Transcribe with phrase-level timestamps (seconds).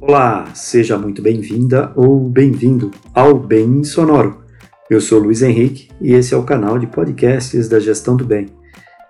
[0.00, 4.42] Olá, seja muito bem-vinda ou bem-vindo ao Bem Sonoro.
[4.90, 8.46] Eu sou Luiz Henrique e esse é o canal de podcasts da Gestão do Bem,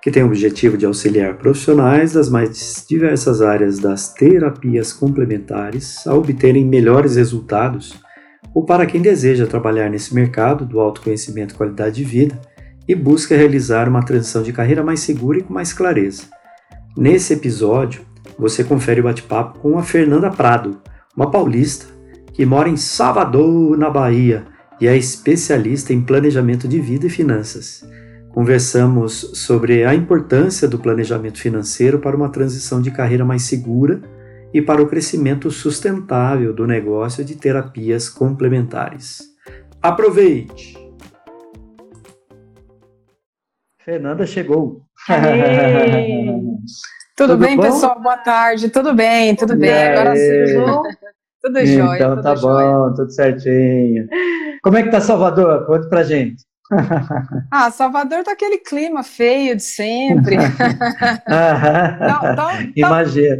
[0.01, 6.15] que tem o objetivo de auxiliar profissionais das mais diversas áreas das terapias complementares a
[6.15, 7.95] obterem melhores resultados
[8.55, 12.41] ou para quem deseja trabalhar nesse mercado do autoconhecimento e qualidade de vida
[12.87, 16.25] e busca realizar uma transição de carreira mais segura e com mais clareza.
[16.97, 18.03] Nesse episódio,
[18.39, 20.81] você confere o bate-papo com a Fernanda Prado,
[21.17, 21.87] uma paulista
[22.33, 24.45] que mora em Salvador, na Bahia,
[24.81, 27.89] e é especialista em planejamento de vida e finanças.
[28.33, 34.03] Conversamos sobre a importância do planejamento financeiro para uma transição de carreira mais segura
[34.53, 39.23] e para o crescimento sustentável do negócio de terapias complementares.
[39.81, 40.75] Aproveite!
[43.85, 44.83] Fernanda chegou.
[47.17, 47.63] Tudo, tudo, bem, bom?
[47.63, 48.01] pessoal?
[48.01, 48.69] Boa tarde.
[48.69, 49.73] Tudo bem, tudo bem.
[49.73, 50.65] Agora sim.
[51.41, 51.97] Tudo jóia.
[51.97, 52.67] Então tá jóia.
[52.67, 54.09] bom, tudo certinho.
[54.63, 55.67] Como é que tá Salvador?
[55.67, 56.43] Conta pra gente.
[57.53, 60.37] Ah, Salvador tá aquele clima feio de sempre.
[60.37, 60.55] não,
[62.35, 63.37] tá, Imagina.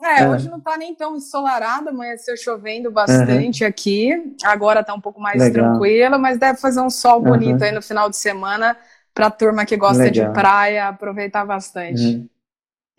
[0.00, 3.68] É, é, hoje não tá nem tão ensolarado, amanheceu chovendo bastante uhum.
[3.68, 4.34] aqui.
[4.44, 5.72] Agora tá um pouco mais Legal.
[5.72, 7.66] tranquilo, mas deve fazer um sol bonito uhum.
[7.66, 8.76] aí no final de semana
[9.12, 10.28] para a turma que gosta Legal.
[10.28, 12.00] de praia aproveitar bastante.
[12.00, 12.28] Uhum.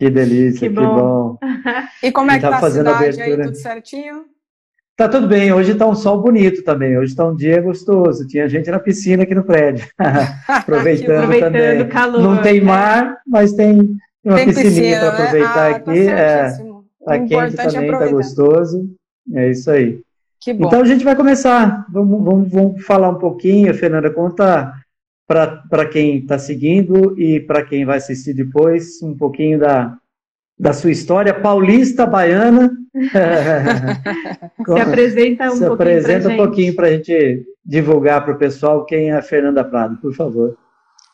[0.00, 1.36] Que delícia, que bom.
[1.36, 1.60] Que bom.
[2.02, 4.24] E como é que tá, tá a cidade aí, tudo certinho?
[4.96, 8.48] Tá tudo bem, hoje tá um sol bonito também, hoje tá um dia gostoso, tinha
[8.48, 9.86] gente na piscina aqui no prédio,
[10.48, 11.88] aproveitando, aproveitando também.
[11.88, 12.66] Calor, Não tem né?
[12.66, 15.14] mar, mas tem uma tem piscininha para né?
[15.14, 15.70] aproveitar né?
[15.70, 16.50] ah, aqui, tá é,
[17.04, 18.90] tá quente é também, tá gostoso,
[19.34, 20.00] é isso aí.
[20.48, 24.72] Então a gente vai começar, vamos, vamos, vamos falar um pouquinho, Fernanda, conta
[25.68, 29.96] para quem está seguindo e para quem vai assistir depois, um pouquinho da,
[30.58, 32.72] da sua história paulista, baiana.
[34.66, 38.84] se apresenta um se pouquinho apresenta um pouquinho para a gente divulgar para o pessoal
[38.84, 40.58] quem é a Fernanda Prado, por favor.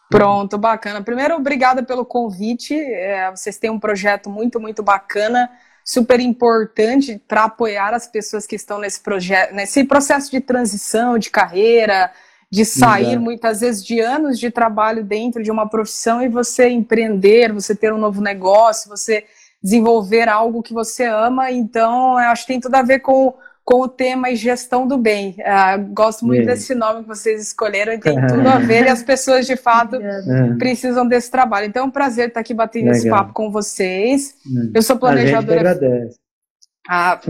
[0.09, 1.03] Pronto, bacana.
[1.03, 2.75] Primeiro, obrigada pelo convite.
[2.75, 5.51] É, vocês têm um projeto muito, muito bacana,
[5.85, 11.29] super importante para apoiar as pessoas que estão nesse projeto, nesse processo de transição de
[11.29, 12.11] carreira,
[12.51, 13.21] de sair Exato.
[13.21, 17.93] muitas vezes de anos de trabalho dentro de uma profissão e você empreender, você ter
[17.93, 19.25] um novo negócio, você
[19.63, 21.51] desenvolver algo que você ama.
[21.51, 25.37] Então, acho que tem tudo a ver com, com o tema e gestão do bem.
[25.41, 26.47] Uh, gosto muito é.
[26.47, 29.97] desse nome que vocês escolheram e tem tudo a ver e as pessoas de fato
[29.97, 30.55] é.
[30.57, 31.67] precisam desse trabalho.
[31.67, 32.99] Então, é um prazer estar aqui batendo Legal.
[32.99, 34.35] esse papo com vocês.
[34.73, 34.79] É.
[34.79, 35.77] Eu sou planejadora.
[36.89, 37.21] Ah,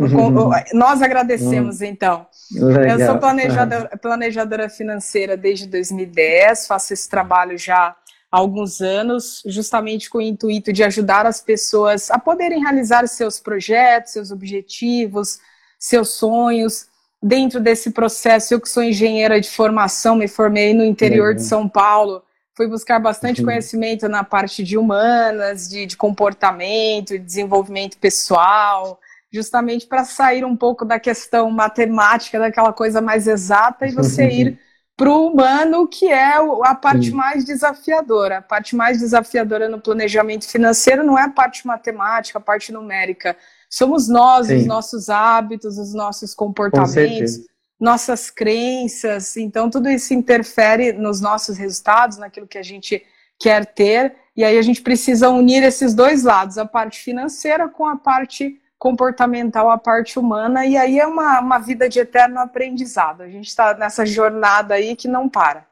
[0.73, 2.27] nós agradecemos, então.
[2.53, 2.99] Legal.
[2.99, 7.97] Eu sou planejadora, planejadora financeira desde 2010, faço esse trabalho já
[8.31, 13.41] há alguns anos, justamente com o intuito de ajudar as pessoas a poderem realizar seus
[13.41, 15.39] projetos, seus objetivos,
[15.79, 16.87] seus sonhos.
[17.23, 21.43] Dentro desse processo, eu que sou engenheira de formação, me formei no interior Legal.
[21.43, 22.23] de São Paulo,
[22.55, 23.47] fui buscar bastante uhum.
[23.47, 29.01] conhecimento na parte de humanas, de, de comportamento, de desenvolvimento pessoal,
[29.33, 34.59] justamente para sair um pouco da questão matemática, daquela coisa mais exata, e você ir
[34.97, 38.39] para o humano, que é a parte mais desafiadora.
[38.39, 43.37] A parte mais desafiadora no planejamento financeiro não é a parte matemática, a parte numérica.
[43.69, 44.57] Somos nós, Sim.
[44.57, 47.41] os nossos hábitos, os nossos comportamentos,
[47.79, 49.37] nossas crenças.
[49.37, 53.05] Então, tudo isso interfere nos nossos resultados, naquilo que a gente
[53.39, 54.15] quer ter.
[54.35, 58.59] E aí a gente precisa unir esses dois lados, a parte financeira com a parte
[58.79, 63.23] comportamental a parte humana, e aí é uma, uma vida de eterno aprendizado.
[63.23, 65.67] A gente está nessa jornada aí que não para.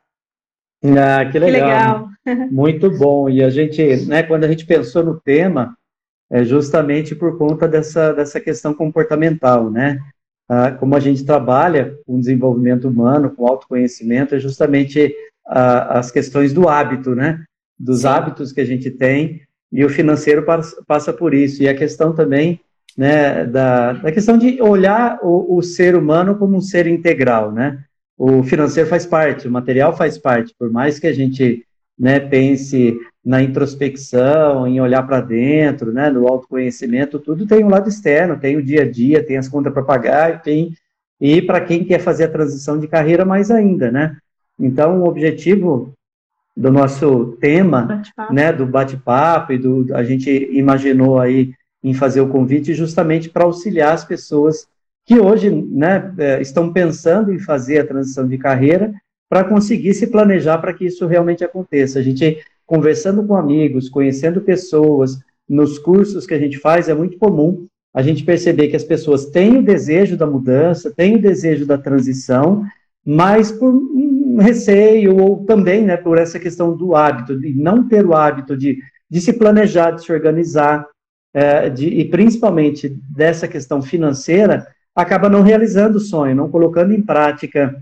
[0.83, 2.11] Ah, que legal.
[2.25, 2.49] Que legal.
[2.53, 3.29] Muito bom.
[3.29, 5.77] E a gente, né, quando a gente pensou no tema,
[6.31, 9.99] é justamente por conta dessa, dessa questão comportamental, né?
[10.49, 15.15] Ah, como a gente trabalha com desenvolvimento humano, com autoconhecimento, é justamente
[15.47, 17.45] ah, as questões do hábito, né?
[17.79, 18.09] Dos Sim.
[18.09, 19.43] hábitos que a gente tem,
[19.73, 21.63] e o financeiro passa, passa por isso.
[21.63, 22.61] E a questão também
[22.97, 27.83] né, da, da questão de olhar o, o, ser humano como um ser integral, né?
[28.17, 31.67] O financeiro faz parte, o material faz parte, por mais que a gente
[31.99, 37.89] né, pense na introspecção, em olhar para dentro, né, no autoconhecimento, tudo tem um lado
[37.89, 40.75] externo, tem o dia a dia, tem as contas para pagar, tem
[41.21, 44.17] e para quem quer fazer a transição de carreira mais ainda, né?
[44.59, 45.93] Então, o objetivo
[46.57, 51.53] do nosso tema, bate né, do bate-papo e do a gente imaginou aí
[51.85, 54.67] em fazer o convite justamente para auxiliar as pessoas
[55.07, 58.93] que hoje né, é, estão pensando em fazer a transição de carreira
[59.29, 61.99] para conseguir se planejar para que isso realmente aconteça.
[61.99, 67.19] A gente, conversando com amigos, conhecendo pessoas, nos cursos que a gente faz, é muito
[67.19, 71.67] comum a gente perceber que as pessoas têm o desejo da mudança, têm o desejo
[71.67, 72.65] da transição,
[73.05, 78.05] mas por um receio ou também né, por essa questão do hábito, de não ter
[78.05, 78.79] o hábito de,
[79.09, 80.87] de se planejar, de se organizar,
[81.35, 87.03] é, de, e principalmente dessa questão financeira, acaba não realizando o sonho, não colocando em
[87.03, 87.75] prática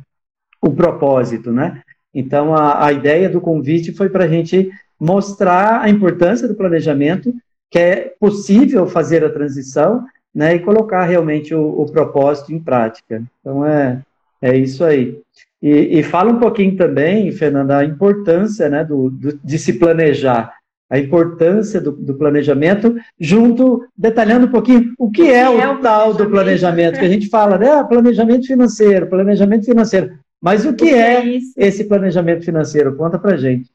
[0.60, 1.82] o propósito, né?
[2.14, 7.34] Então, a, a ideia do convite foi para a gente mostrar a importância do planejamento,
[7.70, 13.22] que é possível fazer a transição, né, e colocar realmente o, o propósito em prática.
[13.40, 14.00] Então, é,
[14.40, 15.20] é isso aí.
[15.60, 20.54] E, e, fala um pouquinho também, Fernanda, a importância né, do, do de se planejar,
[20.92, 25.80] a importância do, do, planejamento, junto, detalhando um pouquinho o que, é, o, é o
[25.80, 30.18] tal do planejamento, que a gente fala, né, ah, planejamento financeiro, planejamento financeiro.
[30.38, 32.94] Mas o que, o que é, é esse planejamento financeiro?
[32.94, 33.70] Conta pra gente.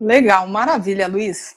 [0.00, 1.54] Legal, maravilha, Luiz.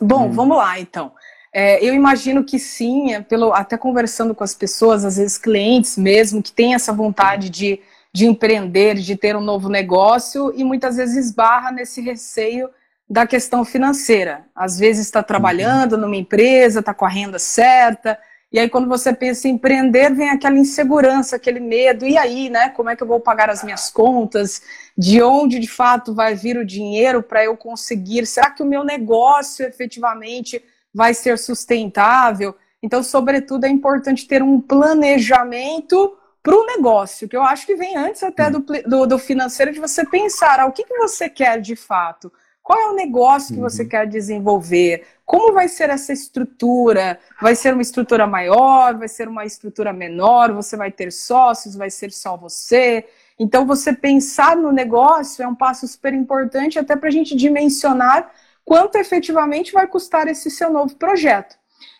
[0.00, 0.30] Bom, hum.
[0.30, 1.10] vamos lá então.
[1.52, 5.98] É, eu imagino que sim, é pelo, até conversando com as pessoas, às vezes clientes
[5.98, 7.80] mesmo, que têm essa vontade de,
[8.12, 12.70] de empreender, de ter um novo negócio e muitas vezes esbarra nesse receio
[13.12, 14.46] da questão financeira.
[14.54, 18.18] Às vezes está trabalhando numa empresa, está com a renda certa,
[18.52, 22.06] e aí, quando você pensa em empreender, vem aquela insegurança, aquele medo.
[22.06, 22.68] E aí, né?
[22.68, 24.60] Como é que eu vou pagar as minhas contas?
[24.96, 28.26] De onde de fato vai vir o dinheiro para eu conseguir?
[28.26, 30.62] Será que o meu negócio efetivamente
[30.92, 32.54] vai ser sustentável?
[32.82, 37.96] Então, sobretudo, é importante ter um planejamento para o negócio, que eu acho que vem
[37.96, 41.58] antes até do, do, do financeiro, de você pensar ah, o que, que você quer
[41.58, 42.30] de fato.
[42.62, 43.88] Qual é o negócio que você uhum.
[43.88, 45.04] quer desenvolver?
[45.26, 47.18] Como vai ser essa estrutura?
[47.40, 48.96] Vai ser uma estrutura maior?
[48.96, 50.52] Vai ser uma estrutura menor?
[50.52, 51.74] Você vai ter sócios?
[51.74, 53.04] Vai ser só você?
[53.38, 58.30] Então, você pensar no negócio é um passo super importante, até para a gente dimensionar
[58.64, 61.56] quanto efetivamente vai custar esse seu novo projeto.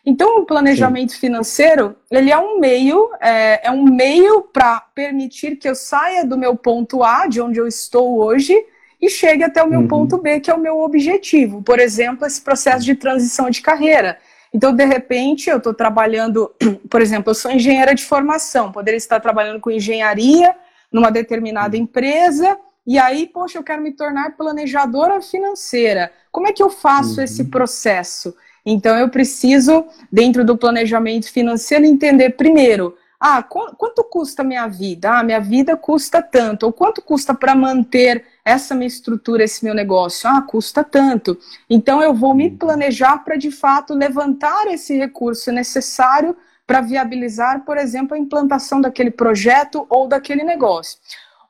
[0.07, 1.19] Então, o planejamento Sim.
[1.19, 6.39] financeiro, ele é um meio, é, é um meio para permitir que eu saia do
[6.39, 8.55] meu ponto A, de onde eu estou hoje,
[9.03, 9.89] e chegue até o meu uhum.
[9.89, 11.61] ponto B, que é o meu objetivo.
[11.61, 14.17] Por exemplo, esse processo de transição de carreira.
[14.55, 16.55] Então, de repente, eu estou trabalhando,
[16.89, 20.55] por exemplo, eu sou engenheira de formação, poderia estar trabalhando com engenharia
[20.93, 22.57] numa determinada empresa,
[22.87, 26.13] e aí, poxa, eu quero me tornar planejadora financeira.
[26.31, 27.25] Como é que eu faço uhum.
[27.25, 28.37] esse processo?
[28.65, 32.95] Então, eu preciso, dentro do planejamento financeiro, entender primeiro
[33.25, 35.21] ah, quanto custa minha vida?
[35.21, 36.67] Ah, minha vida custa tanto.
[36.67, 40.29] Ou quanto custa para manter essa minha estrutura, esse meu negócio?
[40.29, 41.39] Ah, custa tanto.
[41.69, 42.57] Então eu vou me uhum.
[42.57, 46.37] planejar para de fato levantar esse recurso necessário
[46.67, 50.99] para viabilizar, por exemplo, a implantação daquele projeto ou daquele negócio.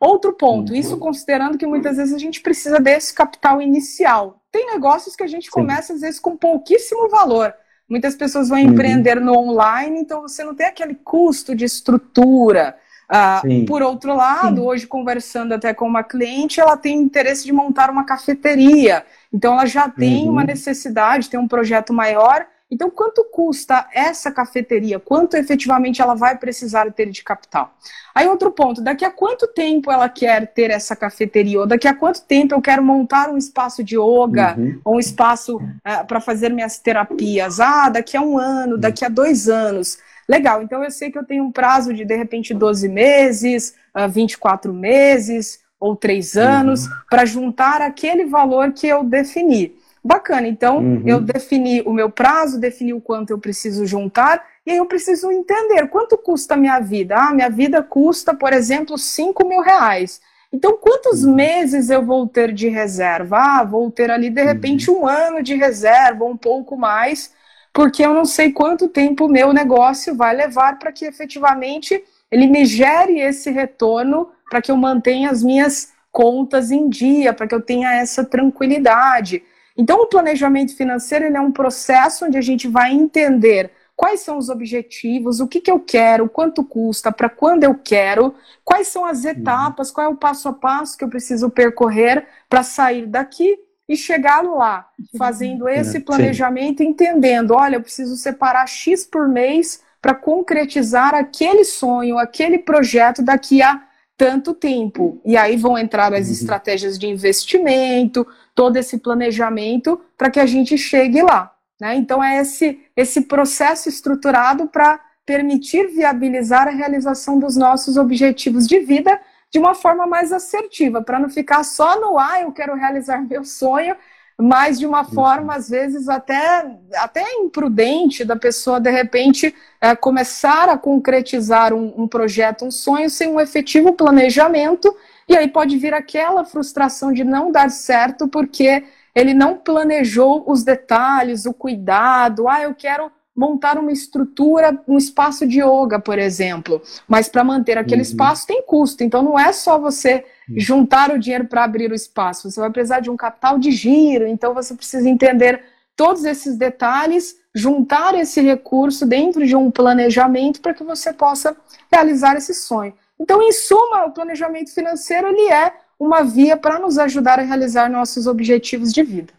[0.01, 4.43] Outro ponto, isso considerando que muitas vezes a gente precisa desse capital inicial.
[4.51, 7.55] Tem negócios que a gente começa, às vezes, com pouquíssimo valor.
[7.89, 8.71] Muitas pessoas vão uhum.
[8.71, 12.77] empreender no online, então você não tem aquele custo de estrutura.
[13.09, 14.67] Ah, por outro lado, Sim.
[14.67, 19.05] hoje conversando até com uma cliente, ela tem interesse de montar uma cafeteria.
[19.33, 20.33] Então ela já tem uhum.
[20.33, 24.99] uma necessidade, tem um projeto maior então, quanto custa essa cafeteria?
[24.99, 27.77] Quanto efetivamente ela vai precisar ter de capital?
[28.15, 31.61] Aí, outro ponto: daqui a quanto tempo ela quer ter essa cafeteria?
[31.61, 34.81] Ou daqui a quanto tempo eu quero montar um espaço de yoga, uhum.
[34.87, 37.61] ou um espaço uh, eh, para fazer minhas terapias?
[37.61, 39.99] Ah, daqui a um ano, daqui a dois anos.
[40.29, 44.09] Legal, então eu sei que eu tenho um prazo de, de repente, 12 meses, uh,
[44.09, 46.93] 24 meses ou três anos, uhum.
[47.11, 49.75] para juntar aquele valor que eu defini.
[50.05, 51.03] Bacana, então uhum.
[51.07, 55.31] eu defini o meu prazo, defini o quanto eu preciso juntar, e aí eu preciso
[55.31, 57.17] entender quanto custa a minha vida.
[57.17, 60.21] Ah, minha vida custa, por exemplo, 5 mil reais.
[60.53, 61.35] Então, quantos uhum.
[61.35, 63.39] meses eu vou ter de reserva?
[63.39, 65.03] Ah, vou ter ali, de repente, uhum.
[65.03, 67.33] um ano de reserva, um pouco mais,
[67.73, 72.47] porque eu não sei quanto tempo o meu negócio vai levar para que efetivamente ele
[72.47, 77.55] me gere esse retorno, para que eu mantenha as minhas contas em dia, para que
[77.55, 79.43] eu tenha essa tranquilidade.
[79.77, 84.49] Então, o planejamento financeiro é um processo onde a gente vai entender quais são os
[84.49, 89.25] objetivos, o que, que eu quero, quanto custa, para quando eu quero, quais são as
[89.25, 93.59] etapas, qual é o passo a passo que eu preciso percorrer para sair daqui
[93.89, 100.15] e chegar lá, fazendo esse planejamento, entendendo, olha, eu preciso separar X por mês para
[100.15, 103.83] concretizar aquele sonho, aquele projeto daqui a
[104.17, 105.21] tanto tempo.
[105.25, 106.33] E aí vão entrar as uhum.
[106.33, 111.53] estratégias de investimento, todo esse planejamento para que a gente chegue lá.
[111.81, 111.97] Né?
[111.97, 118.81] Então, é esse, esse processo estruturado para permitir viabilizar a realização dos nossos objetivos de
[118.81, 119.21] vida
[119.53, 123.45] de uma forma mais assertiva, para não ficar só no ah, eu quero realizar meu
[123.45, 123.95] sonho,
[124.41, 126.67] mas de uma forma, às vezes, até,
[126.97, 133.11] até imprudente da pessoa, de repente, é, começar a concretizar um, um projeto, um sonho,
[133.11, 134.97] sem um efetivo planejamento,
[135.29, 138.83] e aí pode vir aquela frustração de não dar certo, porque
[139.15, 145.47] ele não planejou os detalhes, o cuidado, ah, eu quero montar uma estrutura, um espaço
[145.47, 146.83] de yoga, por exemplo.
[147.09, 148.09] Mas para manter aquele uhum.
[148.09, 149.03] espaço tem custo.
[149.03, 150.55] Então não é só você uhum.
[150.59, 152.51] juntar o dinheiro para abrir o espaço.
[152.51, 154.27] Você vai precisar de um capital de giro.
[154.27, 155.63] Então você precisa entender
[155.97, 161.57] todos esses detalhes, juntar esse recurso dentro de um planejamento para que você possa
[161.91, 162.95] realizar esse sonho.
[163.19, 167.89] Então, em suma, o planejamento financeiro ele é uma via para nos ajudar a realizar
[167.89, 169.33] nossos objetivos de vida.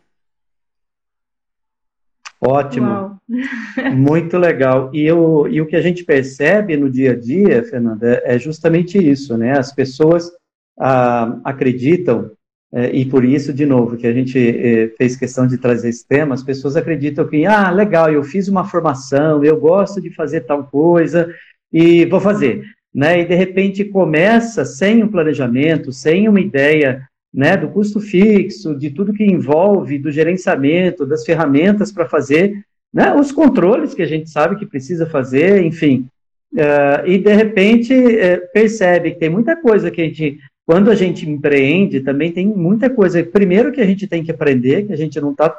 [2.46, 3.18] Ótimo, Uau.
[3.96, 4.90] muito legal.
[4.94, 8.98] E, eu, e o que a gente percebe no dia a dia, Fernanda, é justamente
[8.98, 9.58] isso, né?
[9.58, 10.30] As pessoas
[10.78, 12.32] ah, acreditam,
[12.74, 16.06] é, e por isso, de novo, que a gente é, fez questão de trazer esse
[16.08, 20.42] tema, as pessoas acreditam que, ah, legal, eu fiz uma formação, eu gosto de fazer
[20.42, 21.34] tal coisa,
[21.72, 22.64] e vou fazer.
[22.94, 23.22] Né?
[23.22, 28.92] E de repente começa sem um planejamento, sem uma ideia né, do custo fixo, de
[28.92, 32.64] tudo que envolve, do gerenciamento, das ferramentas para fazer,
[32.94, 36.06] né, os controles que a gente sabe que precisa fazer, enfim.
[36.54, 40.96] Uh, e de repente uh, percebe que tem muita coisa que a gente, quando a
[40.96, 43.24] gente empreende, também tem muita coisa.
[43.24, 45.58] Primeiro que a gente tem que aprender, que a gente não está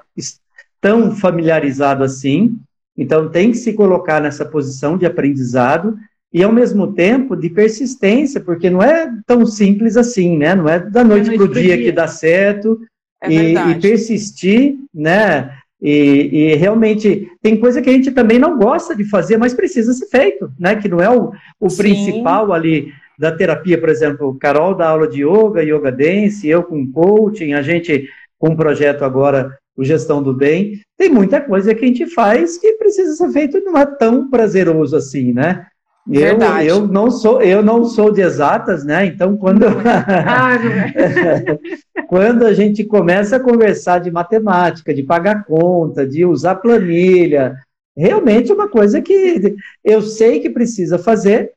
[0.80, 2.56] tão familiarizado assim,
[2.96, 5.96] então tem que se colocar nessa posição de aprendizado
[6.34, 10.52] e ao mesmo tempo de persistência, porque não é tão simples assim, né?
[10.56, 12.80] Não é da noite, é para o dia, dia, que dá certo
[13.22, 15.52] é e, e, persistir, né?
[15.80, 19.92] E, e, realmente tem coisa que a gente também não gosta de fazer, mas precisa
[19.92, 20.74] ser feito, né?
[20.74, 25.22] Que não é o, o principal ali da terapia, por exemplo, Carol dá aula de
[25.22, 28.08] yoga, yoga dance, eu com coaching, a gente
[28.40, 32.58] com um projeto agora, o Gestão do Bem, tem muita coisa que a gente faz
[32.58, 35.66] que precisa ser feito e não é tão prazeroso assim, né?
[36.10, 39.06] Eu, eu não sou eu não sou de exatas, né?
[39.06, 42.02] Então quando ah, é.
[42.06, 47.56] quando a gente começa a conversar de matemática, de pagar conta, de usar planilha,
[47.96, 51.52] realmente é uma coisa que eu sei que precisa fazer,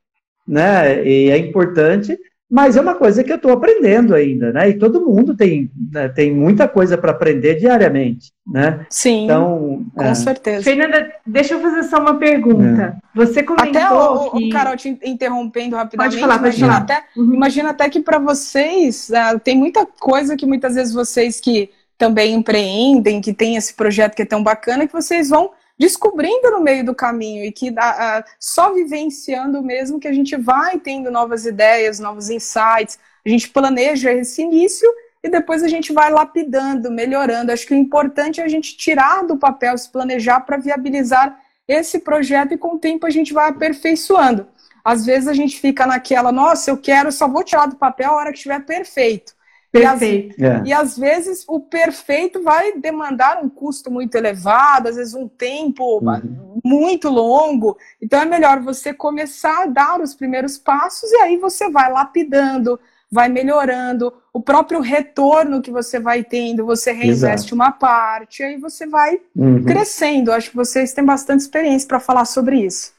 [0.46, 1.06] né?
[1.06, 2.18] E é importante,
[2.50, 4.70] mas é uma coisa que eu estou aprendendo ainda, né?
[4.70, 8.86] E todo mundo tem, né, tem muita coisa para aprender diariamente, né?
[8.88, 10.14] Sim, então, com é...
[10.14, 10.62] certeza.
[10.62, 12.96] Fernanda, deixa eu fazer só uma pergunta.
[12.96, 13.08] É.
[13.14, 14.46] Você comentou até o, que...
[14.46, 16.14] o Carol te interrompendo rapidamente.
[16.14, 16.84] Pode falar, pode imagina falar.
[16.84, 17.34] Até, uhum.
[17.34, 22.34] Imagina até que para vocês uh, tem muita coisa que muitas vezes vocês que também
[22.34, 26.84] empreendem, que tem esse projeto que é tão bacana, que vocês vão descobrindo no meio
[26.84, 31.46] do caminho e que a, a, só vivenciando mesmo que a gente vai tendo novas
[31.46, 34.88] ideias, novos insights, a gente planeja esse início
[35.22, 37.52] e depois a gente vai lapidando, melhorando.
[37.52, 41.98] Acho que o importante é a gente tirar do papel, se planejar para viabilizar esse
[42.00, 44.48] projeto e com o tempo a gente vai aperfeiçoando.
[44.84, 48.16] Às vezes a gente fica naquela, nossa, eu quero, só vou tirar do papel a
[48.16, 49.34] hora que estiver perfeito.
[49.70, 50.40] Perfeito.
[50.40, 50.62] E, as, é.
[50.64, 56.00] e às vezes o perfeito vai demandar um custo muito elevado, às vezes um tempo
[56.02, 56.60] uhum.
[56.64, 57.76] muito longo.
[58.00, 62.80] Então é melhor você começar a dar os primeiros passos e aí você vai lapidando,
[63.10, 64.12] vai melhorando.
[64.32, 67.54] O próprio retorno que você vai tendo, você reinveste Exato.
[67.54, 69.64] uma parte, aí você vai uhum.
[69.64, 70.32] crescendo.
[70.32, 72.92] Acho que vocês têm bastante experiência para falar sobre isso.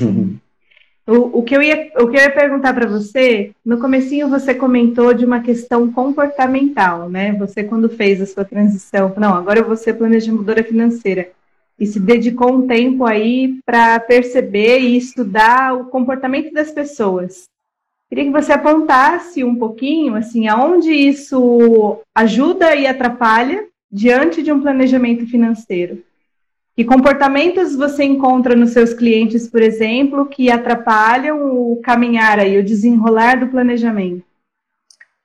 [0.00, 0.38] Uhum.
[1.12, 5.12] O, que eu ia, o que eu ia perguntar para você, no comecinho você comentou
[5.12, 7.32] de uma questão comportamental, né?
[7.32, 11.28] Você quando fez a sua transição, não, agora eu vou ser planejadora financeira,
[11.76, 17.48] e se dedicou um tempo aí para perceber e estudar o comportamento das pessoas.
[18.08, 24.60] Queria que você apontasse um pouquinho, assim, aonde isso ajuda e atrapalha diante de um
[24.60, 26.04] planejamento financeiro.
[26.80, 32.64] Que comportamentos você encontra nos seus clientes, por exemplo, que atrapalham o caminhar aí, o
[32.64, 34.24] desenrolar do planejamento?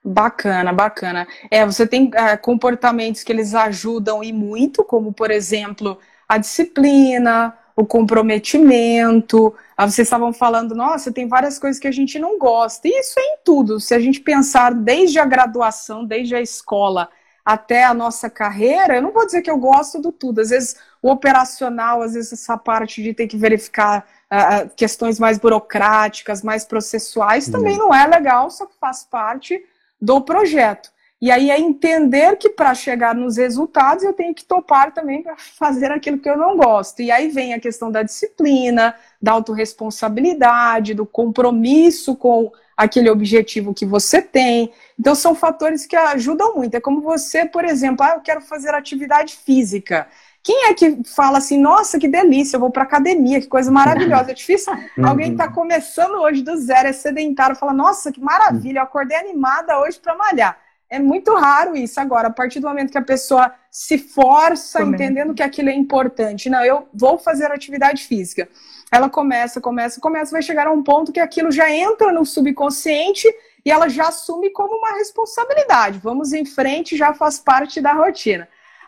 [0.04, 1.26] Bacana, bacana.
[1.50, 5.98] É, você tem é, comportamentos que eles ajudam e muito, como por exemplo
[6.28, 9.56] a disciplina, o comprometimento.
[9.78, 12.86] Ah, vocês estavam falando, nossa, tem várias coisas que a gente não gosta.
[12.86, 13.80] E isso é em tudo.
[13.80, 17.08] Se a gente pensar desde a graduação, desde a escola
[17.46, 20.42] até a nossa carreira, eu não vou dizer que eu gosto do tudo.
[20.42, 25.38] Às vezes o operacional, às vezes essa parte de ter que verificar uh, questões mais
[25.38, 29.64] burocráticas, mais processuais, também não é legal, só que faz parte
[30.02, 30.90] do projeto.
[31.22, 35.36] E aí é entender que para chegar nos resultados eu tenho que topar também para
[35.60, 37.04] fazer aquilo que eu não gosto.
[37.04, 43.86] E aí vem a questão da disciplina, da autorresponsabilidade, do compromisso com aquele objetivo que
[43.86, 44.74] você tem.
[45.00, 46.76] Então, são fatores que ajudam muito.
[46.76, 50.08] É como você, por exemplo, ah, eu quero fazer atividade física.
[50.46, 54.30] Quem é que fala assim, nossa, que delícia, eu vou para academia, que coisa maravilhosa.
[54.30, 55.08] É difícil uhum.
[55.08, 59.80] alguém está começando hoje do zero, é sedentário, fala, nossa, que maravilha, eu acordei animada
[59.80, 60.56] hoje para malhar.
[60.88, 64.94] É muito raro isso agora, a partir do momento que a pessoa se força, Também.
[64.94, 66.48] entendendo que aquilo é importante.
[66.48, 68.48] Não, eu vou fazer atividade física.
[68.92, 73.28] Ela começa, começa, começa, vai chegar a um ponto que aquilo já entra no subconsciente
[73.66, 75.98] e ela já assume como uma responsabilidade.
[75.98, 78.48] Vamos em frente, já faz parte da rotina.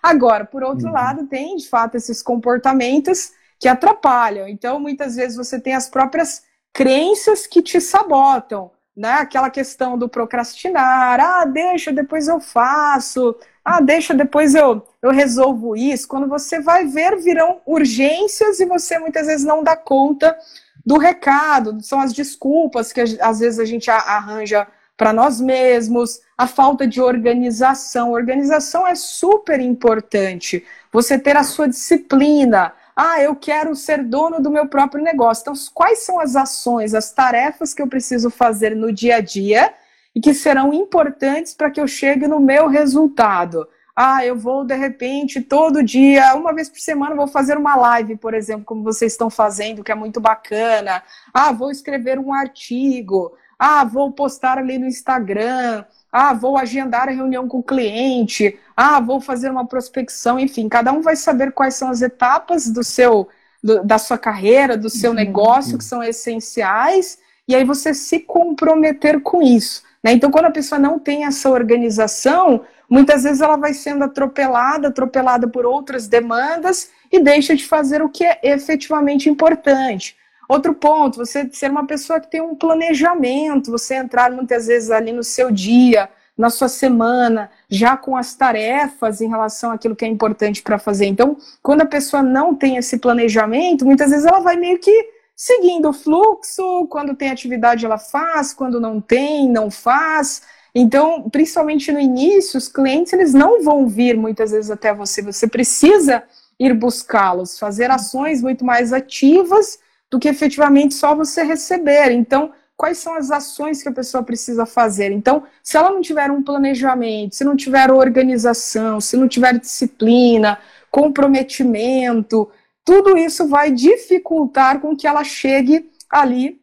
[0.09, 0.93] Agora, por outro uhum.
[0.93, 4.47] lado, tem de fato esses comportamentos que atrapalham.
[4.47, 9.11] Então, muitas vezes você tem as próprias crenças que te sabotam né?
[9.11, 15.75] Aquela questão do procrastinar, ah, deixa, depois eu faço, ah, deixa, depois eu, eu resolvo
[15.75, 16.07] isso.
[16.07, 20.35] Quando você vai ver, virão urgências e você muitas vezes não dá conta
[20.83, 24.65] do recado, são as desculpas que às vezes a gente arranja
[24.97, 28.11] para nós mesmos, a falta de organização.
[28.11, 30.65] Organização é super importante.
[30.91, 35.41] Você ter a sua disciplina, ah, eu quero ser dono do meu próprio negócio.
[35.43, 39.71] Então, quais são as ações, as tarefas que eu preciso fazer no dia a dia
[40.15, 43.67] e que serão importantes para que eu chegue no meu resultado?
[43.95, 48.15] Ah, eu vou de repente todo dia, uma vez por semana, vou fazer uma live,
[48.15, 51.03] por exemplo, como vocês estão fazendo, que é muito bacana.
[51.31, 53.35] Ah, vou escrever um artigo.
[53.59, 55.83] Ah, vou postar ali no Instagram.
[56.11, 58.57] Ah, vou agendar a reunião com o cliente.
[58.75, 60.39] Ah, vou fazer uma prospecção.
[60.39, 63.27] Enfim, cada um vai saber quais são as etapas do seu,
[63.63, 65.15] do, da sua carreira, do seu uhum.
[65.15, 67.17] negócio que são essenciais.
[67.47, 69.83] E aí você se comprometer com isso.
[70.03, 70.11] Né?
[70.11, 75.47] Então, quando a pessoa não tem essa organização, muitas vezes ela vai sendo atropelada, atropelada
[75.47, 80.16] por outras demandas e deixa de fazer o que é efetivamente importante.
[80.47, 85.11] Outro ponto, você ser uma pessoa que tem um planejamento, você entrar muitas vezes ali
[85.11, 90.07] no seu dia, na sua semana, já com as tarefas em relação àquilo que é
[90.07, 91.07] importante para fazer.
[91.07, 95.89] Então, quando a pessoa não tem esse planejamento, muitas vezes ela vai meio que seguindo
[95.89, 100.43] o fluxo, quando tem atividade ela faz, quando não tem, não faz.
[100.73, 105.47] Então, principalmente no início, os clientes eles não vão vir muitas vezes até você, você
[105.47, 106.23] precisa
[106.59, 112.11] ir buscá-los, fazer ações muito mais ativas do que efetivamente só você receber.
[112.11, 115.11] Então, quais são as ações que a pessoa precisa fazer?
[115.11, 120.59] Então, se ela não tiver um planejamento, se não tiver organização, se não tiver disciplina,
[120.89, 122.49] comprometimento,
[122.85, 126.61] tudo isso vai dificultar com que ela chegue ali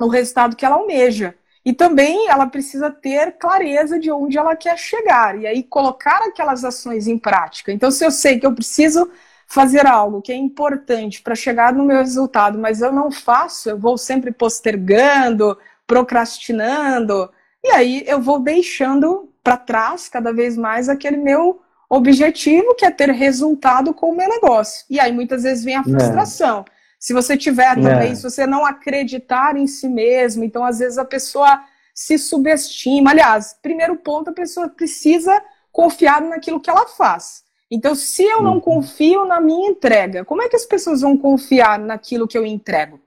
[0.00, 1.34] no resultado que ela almeja.
[1.64, 6.64] E também ela precisa ter clareza de onde ela quer chegar e aí colocar aquelas
[6.64, 7.70] ações em prática.
[7.70, 9.10] Então, se eu sei que eu preciso
[9.50, 13.76] fazer algo que é importante para chegar no meu resultado, mas eu não faço, eu
[13.76, 15.58] vou sempre postergando,
[15.88, 17.28] procrastinando,
[17.62, 22.90] e aí eu vou deixando para trás cada vez mais aquele meu objetivo, que é
[22.92, 24.86] ter resultado com o meu negócio.
[24.88, 25.82] E aí muitas vezes vem a é.
[25.82, 26.60] frustração.
[26.60, 26.64] É.
[26.96, 28.14] Se você tiver também, é.
[28.14, 33.10] se você não acreditar em si mesmo, então às vezes a pessoa se subestima.
[33.10, 37.42] Aliás, primeiro ponto, a pessoa precisa confiar naquilo que ela faz.
[37.70, 38.60] Então, se eu não uhum.
[38.60, 42.98] confio na minha entrega, como é que as pessoas vão confiar naquilo que eu entrego?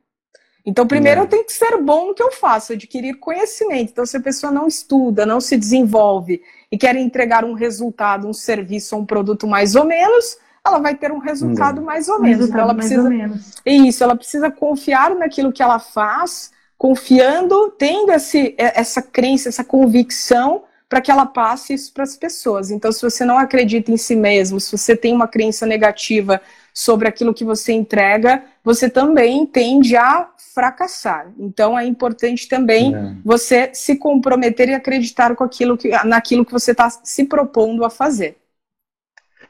[0.65, 3.91] Então, primeiro eu tenho que ser bom no que eu faço, adquirir conhecimento.
[3.91, 8.33] Então, se a pessoa não estuda, não se desenvolve e quer entregar um resultado, um
[8.33, 12.47] serviço ou um produto mais ou menos, ela vai ter um resultado mais ou menos.
[12.47, 13.09] Então, ela precisa.
[13.65, 20.63] Isso, ela precisa confiar naquilo que ela faz, confiando, tendo esse, essa crença, essa convicção
[20.93, 22.69] para que ela passe isso para as pessoas.
[22.69, 26.39] Então, se você não acredita em si mesmo, se você tem uma crença negativa
[26.71, 31.31] sobre aquilo que você entrega, você também tende a fracassar.
[31.39, 33.15] Então, é importante também é.
[33.25, 37.89] você se comprometer e acreditar com aquilo que, naquilo que você está se propondo a
[37.89, 38.37] fazer.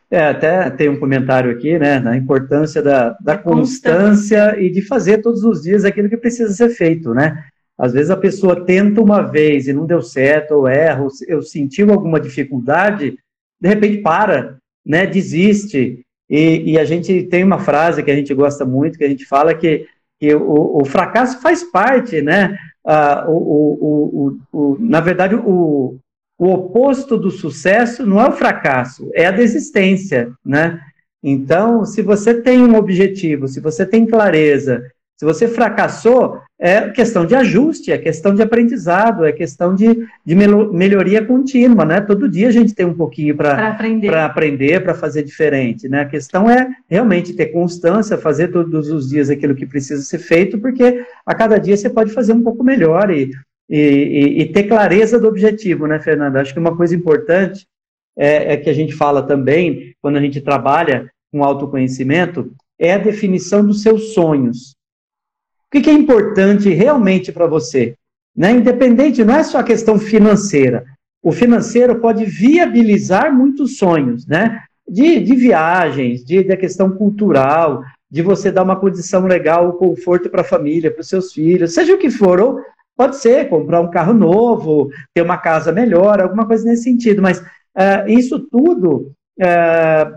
[0.10, 5.18] É, até tem um comentário aqui, né, na importância da, da constância e de fazer
[5.18, 7.44] todos os dias aquilo que precisa ser feito, né?
[7.84, 11.92] Às vezes a pessoa tenta uma vez e não deu certo, ou erra, ou, sentiu
[11.92, 13.18] alguma dificuldade,
[13.60, 16.00] de repente para, né, desiste.
[16.30, 19.26] E, e, a gente tem uma frase que a gente gosta muito, que a gente
[19.26, 19.86] fala que,
[20.18, 22.58] que o, o fracasso faz parte, né?
[22.86, 25.98] Ah, o, o, na verdade, o,
[26.38, 30.80] o oposto do sucesso não é o fracasso, é a desistência, né?
[31.22, 37.26] Então, se você tem um objetivo, se você tem clareza, se você fracassou, é questão
[37.26, 42.02] de ajuste, é questão de aprendizado, é questão de, de melhoria contínua, né?
[42.02, 46.02] Todo dia a gente tem um pouquinho para aprender, aprender para fazer diferente, né?
[46.02, 50.60] A questão é realmente ter constância, fazer todos os dias aquilo que precisa ser feito,
[50.60, 53.32] porque a cada dia você pode fazer um pouco melhor e,
[53.70, 56.42] e, e, e, ter clareza do objetivo, né, Fernanda?
[56.42, 57.66] Acho que uma coisa importante
[58.18, 62.98] é, é que a gente fala também, quando a gente trabalha com autoconhecimento, é a
[62.98, 64.76] definição dos seus sonhos.
[65.74, 67.96] O que, é importante realmente para você?
[68.36, 68.52] Né?
[68.52, 70.86] Independente, não é só a questão financeira.
[71.24, 74.62] O financeiro pode viabilizar muitos sonhos, né?
[74.88, 77.82] De, de viagens, de, da questão cultural,
[78.12, 81.96] de você dar uma condição legal, conforto para a família, para os seus filhos, seja
[81.96, 82.60] o que for, ou
[82.96, 87.40] pode ser comprar um carro novo, ter uma casa melhor, alguma coisa nesse sentido, mas
[87.40, 90.12] uh, isso tudo está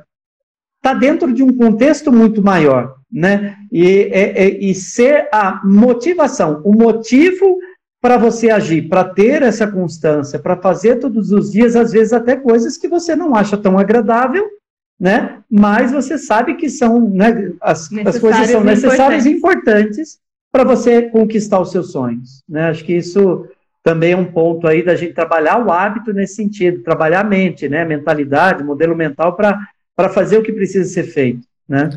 [0.84, 3.56] eh, uh, dentro de um contexto muito maior, né?
[3.72, 7.58] E, e, e ser a motivação, o motivo
[7.98, 12.36] para você agir, para ter essa constância, para fazer todos os dias, às vezes até
[12.36, 14.46] coisas que você não acha tão agradável,
[15.00, 15.38] né?
[15.50, 17.52] Mas você sabe que são, né?
[17.58, 20.18] As, as coisas são necessárias e importantes
[20.52, 22.68] para você conquistar os seus sonhos, né?
[22.68, 23.48] Acho que isso
[23.82, 27.66] também é um ponto aí da gente trabalhar o hábito nesse sentido, trabalhar a mente,
[27.66, 27.82] né?
[27.82, 31.88] Mentalidade, modelo mental para fazer o que precisa ser feito, né?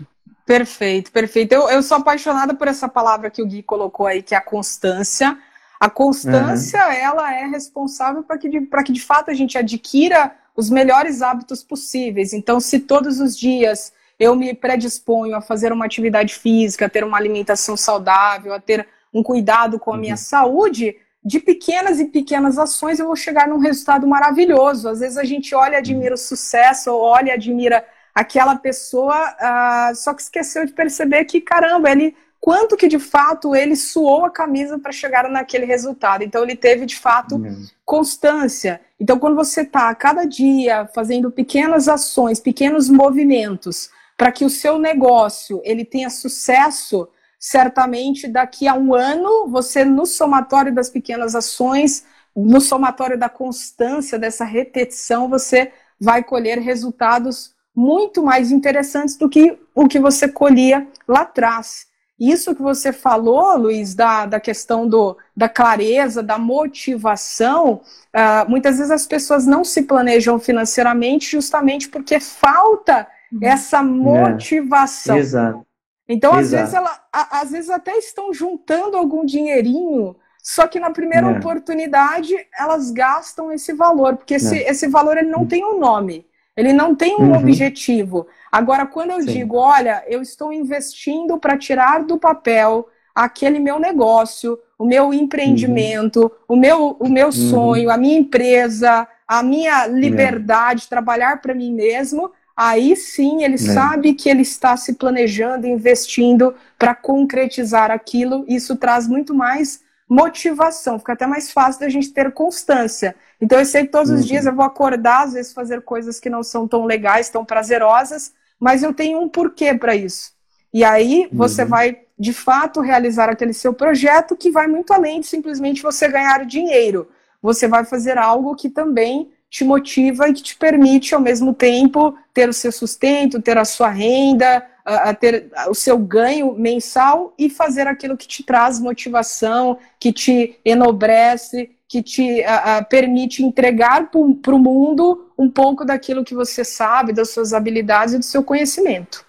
[0.50, 1.54] Perfeito, perfeito.
[1.54, 4.42] Eu, eu sou apaixonada por essa palavra que o Gui colocou aí, que é a
[4.42, 5.38] constância
[5.80, 6.92] a constância, uhum.
[6.92, 12.34] ela é responsável para que, que de fato a gente adquira os melhores hábitos possíveis.
[12.34, 17.06] Então, se todos os dias eu me predisponho a fazer uma atividade física, a ter
[17.06, 20.18] uma alimentação saudável, a ter um cuidado com a minha uhum.
[20.18, 24.90] saúde, de pequenas e pequenas ações eu vou chegar num resultado maravilhoso.
[24.90, 27.86] Às vezes a gente olha e admira o sucesso, ou olha e admira
[28.20, 33.56] aquela pessoa, uh, só que esqueceu de perceber que, caramba, ele quanto que de fato
[33.56, 36.24] ele suou a camisa para chegar naquele resultado.
[36.24, 37.66] Então ele teve de fato uhum.
[37.86, 38.82] constância.
[39.00, 44.50] Então quando você está a cada dia fazendo pequenas ações, pequenos movimentos para que o
[44.50, 47.08] seu negócio ele tenha sucesso,
[47.40, 52.06] certamente daqui a um ano você no somatório das pequenas ações,
[52.36, 59.58] no somatório da constância dessa repetição, você vai colher resultados muito mais interessantes do que
[59.74, 61.88] o que você colhia lá atrás.
[62.20, 67.82] Isso que você falou, Luiz, da, da questão do, da clareza, da motivação,
[68.14, 73.40] uh, muitas vezes as pessoas não se planejam financeiramente justamente porque falta uhum.
[73.42, 73.84] essa é.
[73.84, 75.16] motivação.
[75.16, 75.20] É.
[75.20, 75.66] Exato.
[76.10, 80.90] Então, às vezes, ela, a, às vezes até estão juntando algum dinheirinho, só que na
[80.90, 81.38] primeira é.
[81.38, 84.70] oportunidade elas gastam esse valor, porque esse, é.
[84.72, 87.38] esse valor ele não tem um nome, ele não tem um uhum.
[87.38, 88.28] objetivo.
[88.52, 89.28] Agora, quando eu Sim.
[89.28, 96.22] digo, olha, eu estou investindo para tirar do papel aquele meu negócio, o meu empreendimento,
[96.22, 96.56] uhum.
[96.56, 97.32] o meu, o meu uhum.
[97.32, 100.90] sonho, a minha empresa, a minha liberdade, é.
[100.90, 103.58] trabalhar para mim mesmo, aí sim ele é.
[103.58, 108.44] sabe que ele está se planejando, investindo para concretizar aquilo.
[108.48, 113.16] Isso traz muito mais motivação, fica até mais fácil da gente ter constância.
[113.40, 114.16] Então eu sei que todos uhum.
[114.16, 117.46] os dias eu vou acordar, às vezes fazer coisas que não são tão legais, tão
[117.46, 120.32] prazerosas, mas eu tenho um porquê para isso.
[120.74, 121.70] E aí você uhum.
[121.70, 126.44] vai, de fato, realizar aquele seu projeto que vai muito além de simplesmente você ganhar
[126.44, 127.08] dinheiro.
[127.42, 132.16] Você vai fazer algo que também te motiva e que te permite, ao mesmo tempo,
[132.34, 134.64] ter o seu sustento, ter a sua renda,
[134.96, 140.60] a, ter o seu ganho mensal e fazer aquilo que te traz motivação, que te
[140.66, 146.64] enobrece, que te a, a, permite entregar para o mundo um pouco daquilo que você
[146.64, 149.26] sabe, das suas habilidades e do seu conhecimento.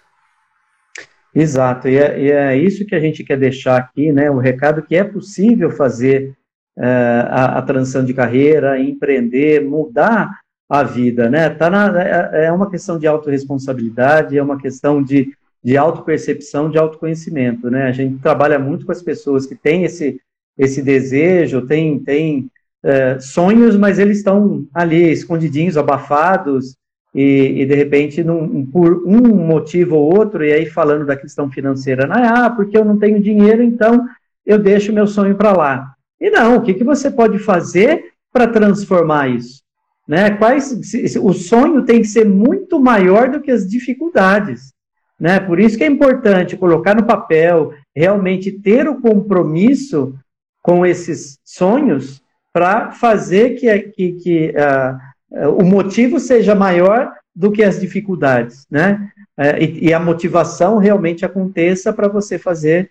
[1.33, 4.29] Exato, e é, e é isso que a gente quer deixar aqui, né?
[4.29, 6.35] O recado que é possível fazer
[6.77, 6.83] uh,
[7.29, 10.29] a, a, transição de carreira, empreender, mudar
[10.69, 11.49] a vida, né?
[11.49, 16.77] Tá na, é, é uma questão de autorresponsabilidade, é uma questão de, de autopercepção, de
[16.77, 17.83] autoconhecimento, né?
[17.83, 20.19] A gente trabalha muito com as pessoas que têm esse
[20.57, 22.49] esse desejo, tem, tem
[22.83, 26.75] é, sonhos, mas eles estão ali escondidinhos, abafados,
[27.13, 31.49] e, e de repente, num, por um motivo ou outro, e aí falando da questão
[31.51, 34.05] financeira, ah, porque eu não tenho dinheiro, então
[34.45, 35.93] eu deixo meu sonho para lá.
[36.19, 39.61] E não, o que, que você pode fazer para transformar isso?
[40.07, 40.31] Né?
[40.31, 40.79] Quais,
[41.21, 44.73] o sonho tem que ser muito maior do que as dificuldades.
[45.21, 45.39] Né?
[45.39, 50.15] Por isso que é importante colocar no papel, realmente ter o compromisso
[50.63, 57.61] com esses sonhos para fazer que, que, que uh, o motivo seja maior do que
[57.61, 59.11] as dificuldades, né?
[59.37, 62.89] Uh, e, e, a motivação realmente aconteça para você fazer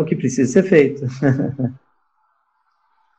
[0.00, 1.04] o que precisa ser feito.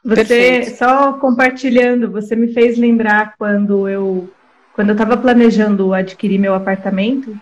[0.03, 4.29] Você, só compartilhando, você me fez lembrar quando eu
[4.73, 7.37] quando eu estava planejando adquirir meu apartamento,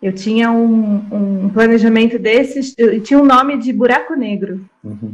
[0.00, 4.64] eu tinha um, um planejamento desses, eu tinha um nome de buraco negro.
[4.82, 5.12] Uhum.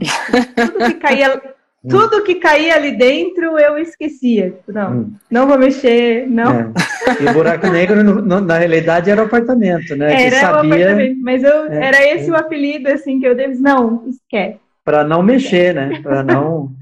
[0.54, 1.42] Tudo que caía,
[1.88, 4.54] tudo que caía ali dentro eu esquecia.
[4.68, 5.12] Não, hum.
[5.30, 6.52] não vou mexer, não.
[6.52, 6.72] É.
[7.20, 10.26] E o buraco negro, no, no, na realidade, era o apartamento, né?
[10.26, 10.70] Era sabia...
[10.70, 13.60] o apartamento, mas eu, é, era esse o apelido, assim, que eu devo.
[13.60, 14.58] Não, esquece.
[14.84, 15.98] Para não mexer, né?
[16.02, 16.72] Para não.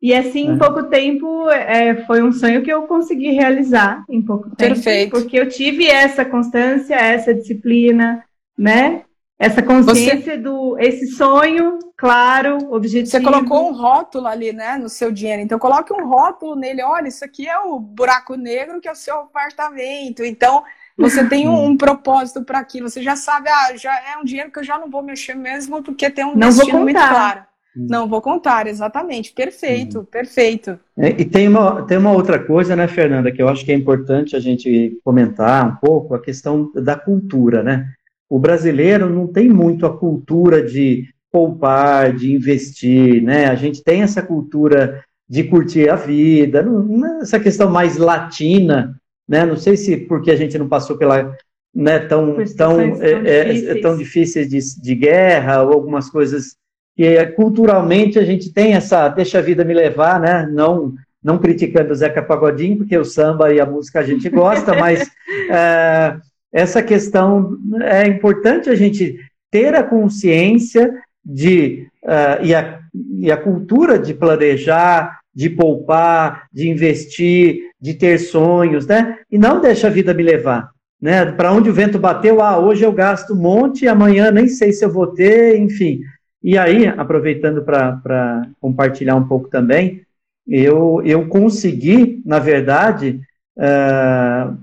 [0.00, 0.58] E assim, em é.
[0.58, 4.74] pouco tempo, é, foi um sonho que eu consegui realizar em pouco tempo.
[4.74, 5.10] Perfeito.
[5.10, 8.22] Porque eu tive essa constância, essa disciplina,
[8.56, 9.02] né?
[9.38, 13.10] Essa consciência você, do esse sonho, claro, objetivo.
[13.10, 15.42] Você colocou um rótulo ali, né, no seu dinheiro.
[15.42, 16.82] Então coloque um rótulo nele.
[16.82, 20.24] Olha, isso aqui é o buraco negro que é o seu apartamento.
[20.24, 20.64] Então
[20.96, 22.88] você tem um, um propósito para aquilo.
[22.88, 25.82] Você já sabe, ah, já é um dinheiro que eu já não vou mexer mesmo
[25.82, 27.44] porque tem um não destino muito claro.
[27.76, 27.86] Hum.
[27.90, 29.32] Não vou contar, exatamente.
[29.32, 30.04] Perfeito, uhum.
[30.04, 30.78] perfeito.
[30.96, 33.74] É, e tem uma, tem uma outra coisa, né, Fernanda, que eu acho que é
[33.74, 37.86] importante a gente comentar um pouco, a questão da cultura, né?
[38.28, 43.46] o brasileiro não tem muito a cultura de poupar, de investir, né?
[43.46, 49.44] A gente tem essa cultura de curtir a vida, não, essa questão mais latina, né?
[49.44, 51.36] Não sei se porque a gente não passou pela
[51.74, 53.82] né, tão, tão, é, é, difíceis.
[53.82, 56.56] tão difíceis de, de guerra ou algumas coisas
[56.96, 60.48] que é, culturalmente a gente tem essa deixa a vida me levar, né?
[60.50, 64.74] Não não criticando o Zeca Pagodinho, porque o samba e a música a gente gosta,
[64.78, 65.10] mas
[65.50, 66.16] é,
[66.52, 69.18] essa questão é importante a gente
[69.50, 72.78] ter a consciência de uh, e, a,
[73.18, 79.18] e a cultura de planejar, de poupar, de investir, de ter sonhos, né?
[79.30, 81.26] E não deixa a vida me levar, né?
[81.32, 84.84] Para onde o vento bateu, ah, hoje eu gasto um monte, amanhã nem sei se
[84.84, 86.00] eu vou ter, enfim.
[86.42, 90.02] E aí, aproveitando para compartilhar um pouco também,
[90.46, 93.20] eu, eu consegui, na verdade,
[93.58, 94.56] uh,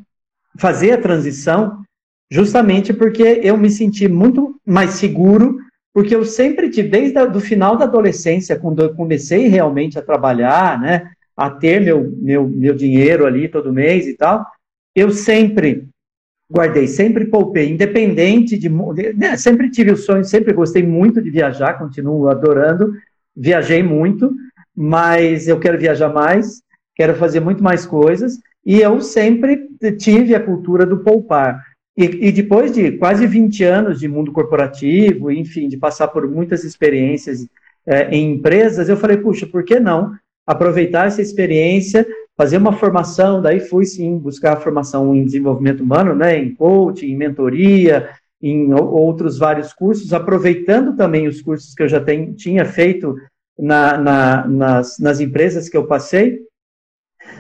[0.58, 1.84] fazer a transição
[2.32, 5.58] justamente porque eu me senti muito mais seguro,
[5.94, 10.80] porque eu sempre tive, desde o final da adolescência, quando eu comecei realmente a trabalhar,
[10.80, 14.46] né, a ter meu, meu, meu dinheiro ali todo mês e tal,
[14.96, 15.88] eu sempre
[16.52, 18.70] guardei, sempre poupei, independente de.
[18.70, 22.94] Né, sempre tive o sonho, sempre gostei muito de viajar, continuo adorando,
[23.36, 24.34] viajei muito,
[24.76, 26.62] mas eu quero viajar mais,
[26.96, 31.62] quero fazer muito mais coisas, e eu sempre tive a cultura do poupar.
[31.96, 36.64] E, e, depois de quase 20 anos de mundo corporativo, enfim, de passar por muitas
[36.64, 37.48] experiências
[37.86, 40.12] é, em empresas, eu falei, puxa, por que não
[40.46, 42.06] aproveitar essa experiência,
[42.38, 47.08] fazer uma formação, daí fui sim buscar a formação em desenvolvimento humano, né, em coaching,
[47.08, 48.10] em mentoria,
[48.42, 53.16] em outros vários cursos, aproveitando também os cursos que eu já tem, tinha feito
[53.58, 56.42] na, na, nas, nas empresas que eu passei,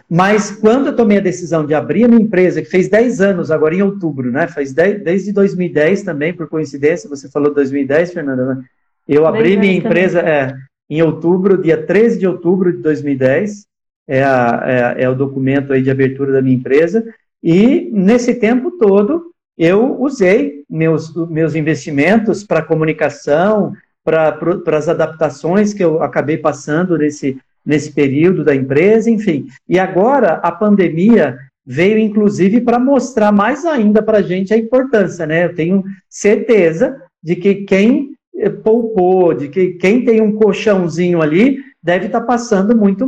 [0.09, 3.51] mas quando eu tomei a decisão de abrir a minha empresa, que fez 10 anos
[3.51, 4.47] agora em outubro, né?
[4.47, 8.63] Faz 10, desde 2010 também, por coincidência, você falou 2010, Fernanda, né?
[9.07, 10.53] Eu abri minha empresa é,
[10.89, 13.65] em outubro, dia 13 de outubro de 2010,
[14.07, 17.03] é, a, é, é o documento aí de abertura da minha empresa,
[17.41, 25.83] e nesse tempo todo eu usei meus, meus investimentos para comunicação, para as adaptações que
[25.83, 29.47] eu acabei passando nesse, nesse período da empresa, enfim.
[29.67, 35.25] E agora a pandemia veio inclusive para mostrar mais ainda para a gente a importância,
[35.25, 35.45] né?
[35.45, 41.59] Eu tenho certeza de que quem eh, poupou, de que quem tem um colchãozinho ali
[41.83, 43.05] deve estar tá passando muito,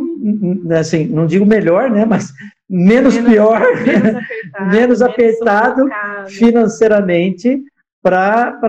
[0.77, 2.03] assim, não digo melhor, né?
[2.03, 2.33] Mas
[2.69, 5.89] menos, menos pior, menos apertado, menos apertado
[6.27, 7.63] financeiramente
[8.03, 8.59] para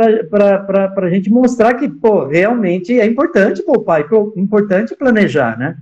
[0.96, 4.04] a gente mostrar que, pô, realmente é importante poupar, é
[4.40, 5.76] importante planejar, né?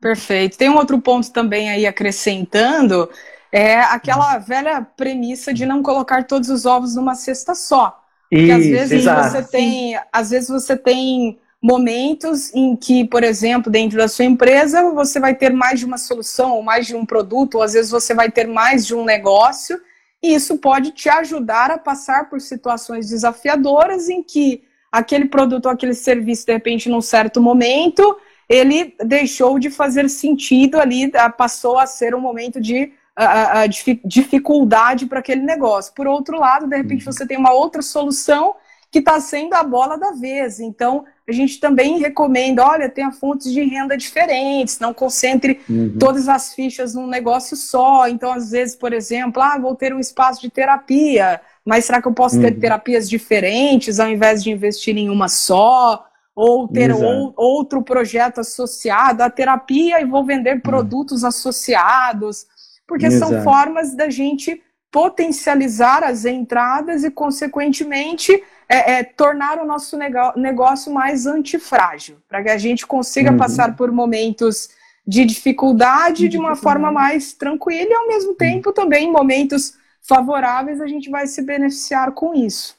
[0.00, 0.58] Perfeito.
[0.58, 3.08] Tem um outro ponto também aí acrescentando,
[3.50, 7.98] é aquela velha premissa de não colocar todos os ovos numa cesta só.
[8.28, 9.30] Porque Isso, às vezes exato.
[9.30, 14.90] você tem, às vezes você tem momentos em que, por exemplo, dentro da sua empresa,
[14.90, 17.90] você vai ter mais de uma solução, ou mais de um produto, ou às vezes
[17.90, 19.80] você vai ter mais de um negócio,
[20.22, 25.72] e isso pode te ajudar a passar por situações desafiadoras em que aquele produto ou
[25.72, 28.16] aquele serviço, de repente, num certo momento,
[28.48, 35.06] ele deixou de fazer sentido ali, passou a ser um momento de a, a dificuldade
[35.06, 35.92] para aquele negócio.
[35.92, 37.12] Por outro lado, de repente, uhum.
[37.12, 38.54] você tem uma outra solução
[38.90, 40.60] que está sendo a bola da vez.
[40.60, 45.94] Então, a gente também recomenda, olha, tenha fontes de renda diferentes, não concentre uhum.
[45.98, 48.08] todas as fichas num negócio só.
[48.08, 52.08] Então, às vezes, por exemplo, ah, vou ter um espaço de terapia, mas será que
[52.08, 52.42] eu posso uhum.
[52.42, 56.06] ter terapias diferentes ao invés de investir em uma só?
[56.34, 60.60] Ou ter ou, outro projeto associado à terapia e vou vender uhum.
[60.60, 62.46] produtos associados,
[62.86, 63.32] porque Exato.
[63.32, 69.96] são formas da gente potencializar as entradas e, consequentemente, é, é, tornar o nosso
[70.36, 73.38] negócio mais antifrágil, para que a gente consiga uhum.
[73.38, 74.68] passar por momentos
[75.06, 79.72] de dificuldade de uma forma mais tranquila e, ao mesmo tempo, também em momentos
[80.06, 82.76] favoráveis, a gente vai se beneficiar com isso.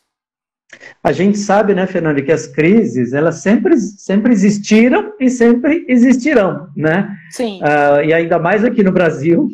[1.03, 6.69] A gente sabe, né, Fernanda, que as crises, elas sempre, sempre existiram e sempre existirão,
[6.75, 7.15] né?
[7.31, 7.59] Sim.
[7.63, 9.49] Uh, e ainda mais aqui no Brasil,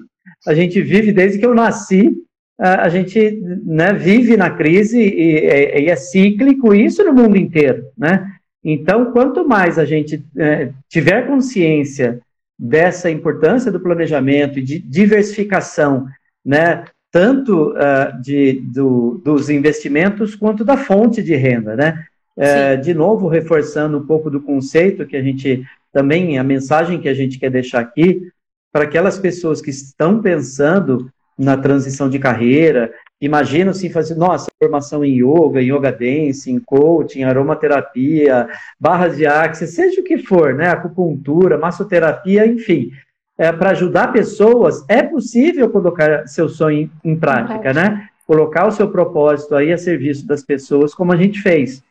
[0.45, 2.13] a gente vive desde que eu nasci,
[2.57, 3.31] a gente
[3.65, 5.45] né, vive na crise e,
[5.83, 8.31] e, é cíclico, isso no mundo inteiro, né?
[8.63, 12.19] Então, quanto mais a gente uh, tiver consciência
[12.57, 16.07] dessa importância do planejamento e de diversificação,
[16.43, 22.05] né, tanto uh, de, do, dos investimentos quanto da fonte de renda, né?
[22.37, 25.63] É, de novo, reforçando um pouco do conceito que a gente
[25.93, 28.27] também, a mensagem que a gente quer deixar aqui,
[28.73, 35.03] para aquelas pessoas que estão pensando na transição de carreira, imaginam se fazer, nossa, formação
[35.03, 38.47] em yoga, em yoga dance, em coaching, aromaterapia,
[38.79, 42.91] barras de axis, seja o que for, né, acupuntura, massoterapia, enfim,
[43.37, 48.07] é, para ajudar pessoas, é possível colocar seu sonho em, em prática, né?
[48.25, 51.83] Colocar o seu propósito aí a serviço das pessoas, como a gente fez.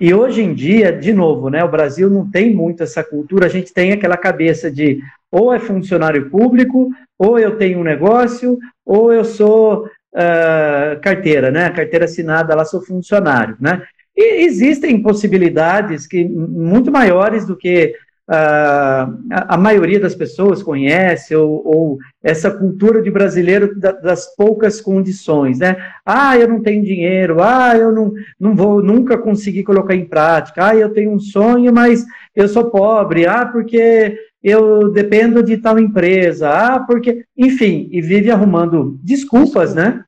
[0.00, 3.48] E hoje em dia, de novo, né, o Brasil não tem muito essa cultura, a
[3.48, 9.12] gente tem aquela cabeça de ou é funcionário público, ou eu tenho um negócio, ou
[9.12, 11.68] eu sou uh, carteira, né?
[11.70, 13.82] Carteira assinada, lá sou funcionário, né?
[14.16, 17.94] E existem possibilidades que muito maiores do que
[18.28, 24.34] uh, a, a, maioria das pessoas conhece, ou, ou essa cultura de brasileiro da, das
[24.34, 25.76] poucas condições, né?
[26.04, 30.68] Ah, eu não tenho dinheiro, ah, eu não, não vou nunca conseguir colocar em prática,
[30.68, 35.78] ah, eu tenho um sonho, mas eu sou pobre, ah, porque eu dependo de tal
[35.78, 40.04] empresa, ah, porque, enfim, e vive arrumando desculpas, né?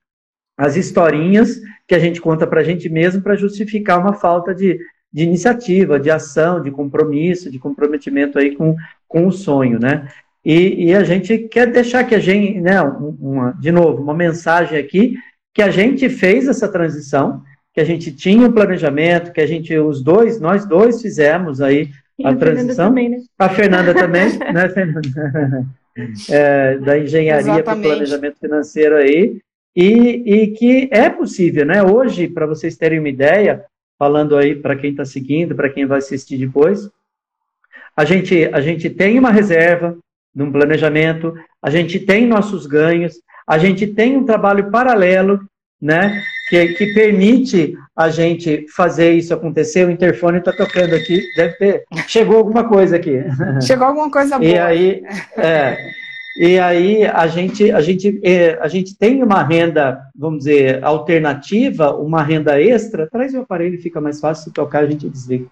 [0.57, 4.79] As historinhas que a gente conta para a gente mesmo para justificar uma falta de,
[5.13, 10.09] de iniciativa, de ação, de compromisso, de comprometimento aí com, com o sonho, né?
[10.45, 14.79] E, e a gente quer deixar que a gente, né, uma, de novo, uma mensagem
[14.79, 15.17] aqui,
[15.55, 17.43] que a gente fez essa transição,
[17.75, 21.91] que a gente tinha um planejamento, que a gente, os dois, nós dois fizemos aí
[22.19, 22.89] e a transição.
[22.89, 23.19] Também, né?
[23.39, 25.01] A Fernanda também, né, Fernanda?
[26.31, 29.41] É, da engenharia para o planejamento financeiro aí,
[29.75, 31.83] e, e que é possível, né?
[31.83, 33.65] Hoje, para vocês terem uma ideia,
[33.99, 36.89] falando aí para quem está seguindo, para quem vai assistir depois.
[37.97, 39.97] A gente, a gente tem uma reserva
[40.35, 43.15] num planejamento, a gente tem nossos ganhos,
[43.47, 45.41] a gente tem um trabalho paralelo,
[45.81, 49.87] né, que, que permite a gente fazer isso acontecer.
[49.87, 51.85] O interfone está tocando aqui, deve ter.
[52.07, 53.25] Chegou alguma coisa aqui.
[53.61, 54.49] Chegou alguma coisa boa.
[54.49, 55.03] E aí,
[55.37, 55.77] é,
[56.41, 61.93] e aí a gente, a, gente, é, a gente tem uma renda, vamos dizer, alternativa,
[61.97, 63.09] uma renda extra.
[63.09, 65.47] Traz o aparelho, fica mais fácil de tocar, a gente desliga.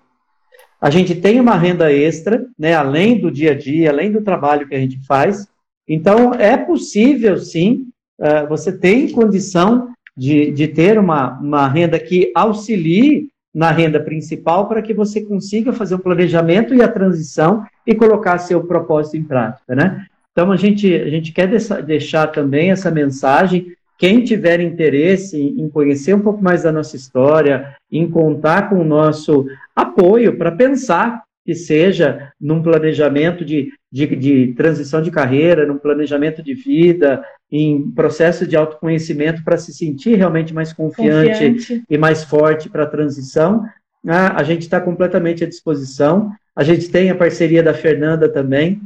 [0.80, 4.68] A gente tem uma renda extra, né, além do dia a dia, além do trabalho
[4.68, 5.48] que a gente faz.
[5.88, 7.88] Então, é possível, sim,
[8.20, 14.68] uh, você tem condição de, de ter uma, uma renda que auxilie na renda principal
[14.68, 19.24] para que você consiga fazer o planejamento e a transição e colocar seu propósito em
[19.24, 20.06] prática, né?
[20.36, 21.48] Então, a gente, a gente quer
[21.82, 23.72] deixar também essa mensagem.
[23.96, 28.84] Quem tiver interesse em conhecer um pouco mais da nossa história, em contar com o
[28.84, 35.78] nosso apoio para pensar que seja num planejamento de, de, de, transição de carreira, num
[35.78, 41.84] planejamento de vida, em processo de autoconhecimento para se sentir realmente mais confiante, confiante.
[41.88, 43.64] e mais forte para a transição,
[44.06, 46.30] a, a gente está completamente à disposição.
[46.54, 48.82] A gente tem a parceria da Fernanda também,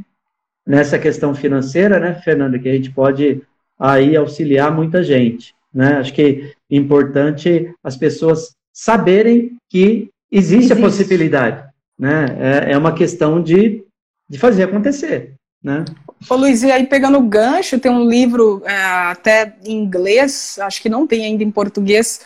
[0.71, 3.43] nessa questão financeira, né, Fernanda, que a gente pode
[3.77, 5.97] aí auxiliar muita gente, né?
[5.97, 10.73] Acho que é importante as pessoas saberem que existe, existe.
[10.73, 12.37] a possibilidade, né?
[12.39, 13.83] É, é uma questão de,
[14.29, 15.85] de fazer acontecer, né?
[16.29, 18.73] Ô Luiz, e aí pegando o gancho, tem um livro é,
[19.11, 22.21] até em inglês, acho que não tem ainda em português,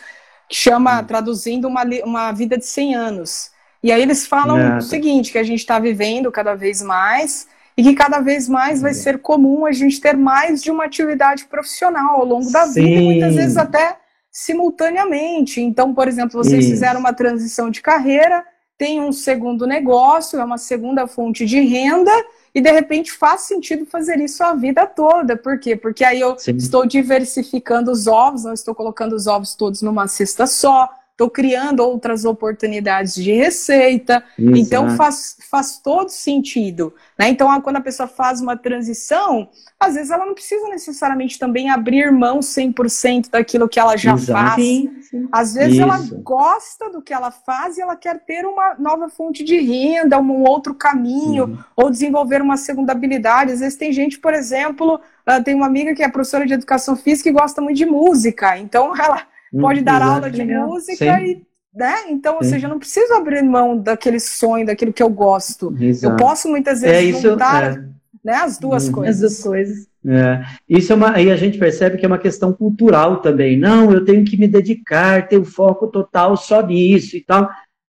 [0.47, 1.03] que chama, hum.
[1.03, 3.49] traduzindo, uma, uma vida de 100 anos.
[3.81, 7.47] E aí eles falam o seguinte, que a gente está vivendo cada vez mais
[7.77, 11.45] e que cada vez mais vai ser comum a gente ter mais de uma atividade
[11.45, 12.83] profissional ao longo da Sim.
[12.83, 13.97] vida e muitas vezes até
[14.31, 15.61] simultaneamente.
[15.61, 16.73] Então, por exemplo, vocês Isso.
[16.73, 18.45] fizeram uma transição de carreira,
[18.77, 22.11] tem um segundo negócio, é uma segunda fonte de renda
[22.53, 25.37] e de repente faz sentido fazer isso a vida toda.
[25.37, 25.75] Por quê?
[25.75, 26.55] Porque aí eu Sim.
[26.57, 31.79] estou diversificando os ovos, não estou colocando os ovos todos numa cesta só, estou criando
[31.79, 34.21] outras oportunidades de receita.
[34.37, 34.57] Exato.
[34.57, 36.93] Então faz, faz todo sentido.
[37.17, 37.29] Né?
[37.29, 39.47] Então, quando a pessoa faz uma transição,
[39.79, 44.31] às vezes ela não precisa necessariamente também abrir mão 100% daquilo que ela já Exato.
[44.33, 44.55] faz.
[44.55, 45.27] Sim, sim.
[45.31, 45.81] Às vezes Isso.
[45.83, 50.19] ela gosta do que ela faz e ela quer ter uma nova fonte de renda,
[50.19, 51.57] um outro caminho, uhum.
[51.77, 53.53] ou desenvolver uma segunda habilidade.
[53.53, 54.99] Às vezes tem gente, por exemplo,
[55.45, 58.93] tem uma amiga que é professora de educação física e gosta muito de música, então
[58.99, 59.21] ela
[59.51, 60.67] pode dar aula de legal.
[60.67, 61.25] música Sim.
[61.25, 62.09] e né?
[62.09, 62.51] Então, ou Sim.
[62.51, 65.75] seja, eu não preciso abrir mão daquele sonho, daquilo que eu gosto.
[65.77, 66.13] Exato.
[66.13, 67.83] Eu posso muitas vezes é, isso, juntar é.
[68.23, 68.93] né, as duas uhum.
[68.93, 69.15] coisas.
[69.15, 69.87] As duas coisas.
[70.07, 70.45] É.
[70.69, 73.59] Isso é uma, aí a gente percebe que é uma questão cultural também.
[73.59, 77.49] Não, eu tenho que me dedicar, ter o foco total só nisso e tal.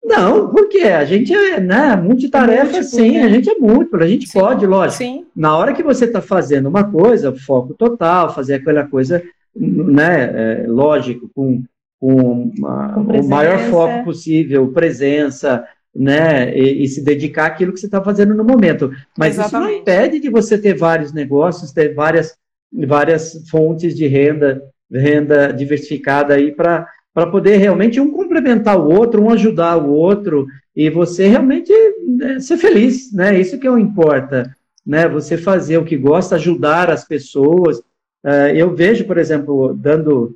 [0.02, 3.24] Não, porque a gente é né, multitarefa, sim, né?
[3.24, 4.98] a gente é múltiplo, a gente sim, pode, lógico.
[4.98, 5.26] Sim.
[5.36, 9.22] Na hora que você está fazendo uma coisa, foco total, fazer aquela coisa,
[9.54, 11.62] né, é, lógico, com,
[12.00, 17.80] com, uma, com o maior foco possível, presença, né, e, e se dedicar àquilo que
[17.80, 18.90] você está fazendo no momento.
[19.16, 19.70] Mas Exatamente.
[19.70, 22.36] isso não impede de você ter vários negócios, ter várias,
[22.72, 26.86] várias fontes de renda, renda diversificada aí para
[27.18, 30.46] para poder realmente um complementar o outro, um ajudar o outro
[30.76, 31.72] e você realmente
[32.06, 33.36] né, ser feliz, né?
[33.40, 34.54] Isso que é o importa,
[34.86, 35.08] né?
[35.08, 37.82] Você fazer o que gosta, ajudar as pessoas.
[38.28, 40.34] Uh, eu vejo, por exemplo, dando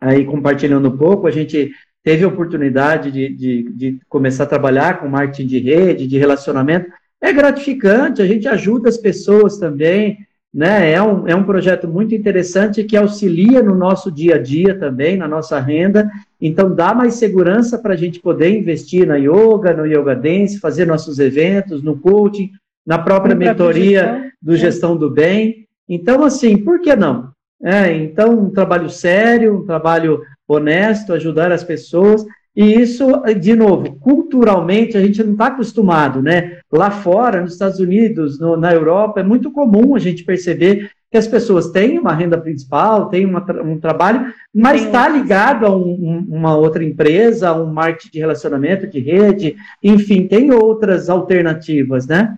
[0.00, 1.70] aí compartilhando um pouco, a gente
[2.02, 6.90] teve a oportunidade de, de, de começar a trabalhar com marketing de rede, de relacionamento.
[7.20, 10.18] É gratificante, a gente ajuda as pessoas também
[10.52, 10.92] né?
[10.92, 15.16] É um, é um projeto muito interessante que auxilia no nosso dia a dia também,
[15.16, 16.10] na nossa renda.
[16.40, 20.86] Então, dá mais segurança para a gente poder investir na yoga, no yoga dance, fazer
[20.86, 22.50] nossos eventos, no coaching,
[22.86, 24.30] na própria mentoria gestão.
[24.42, 25.66] do gestão do bem.
[25.94, 27.30] Então, assim, por que não?
[27.62, 32.24] É, então, um trabalho sério, um trabalho honesto, ajudar as pessoas.
[32.56, 33.06] E isso,
[33.40, 36.60] de novo, culturalmente a gente não está acostumado, né?
[36.70, 41.18] Lá fora, nos Estados Unidos, no, na Europa, é muito comum a gente perceber que
[41.18, 45.92] as pessoas têm uma renda principal, têm uma, um trabalho, mas está ligado a um,
[45.92, 52.06] um, uma outra empresa, a um marketing de relacionamento, de rede, enfim, tem outras alternativas,
[52.06, 52.34] né?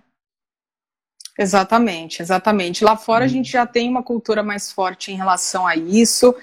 [1.37, 2.83] Exatamente, exatamente.
[2.83, 3.29] Lá fora a hum.
[3.29, 6.33] gente já tem uma cultura mais forte em relação a isso.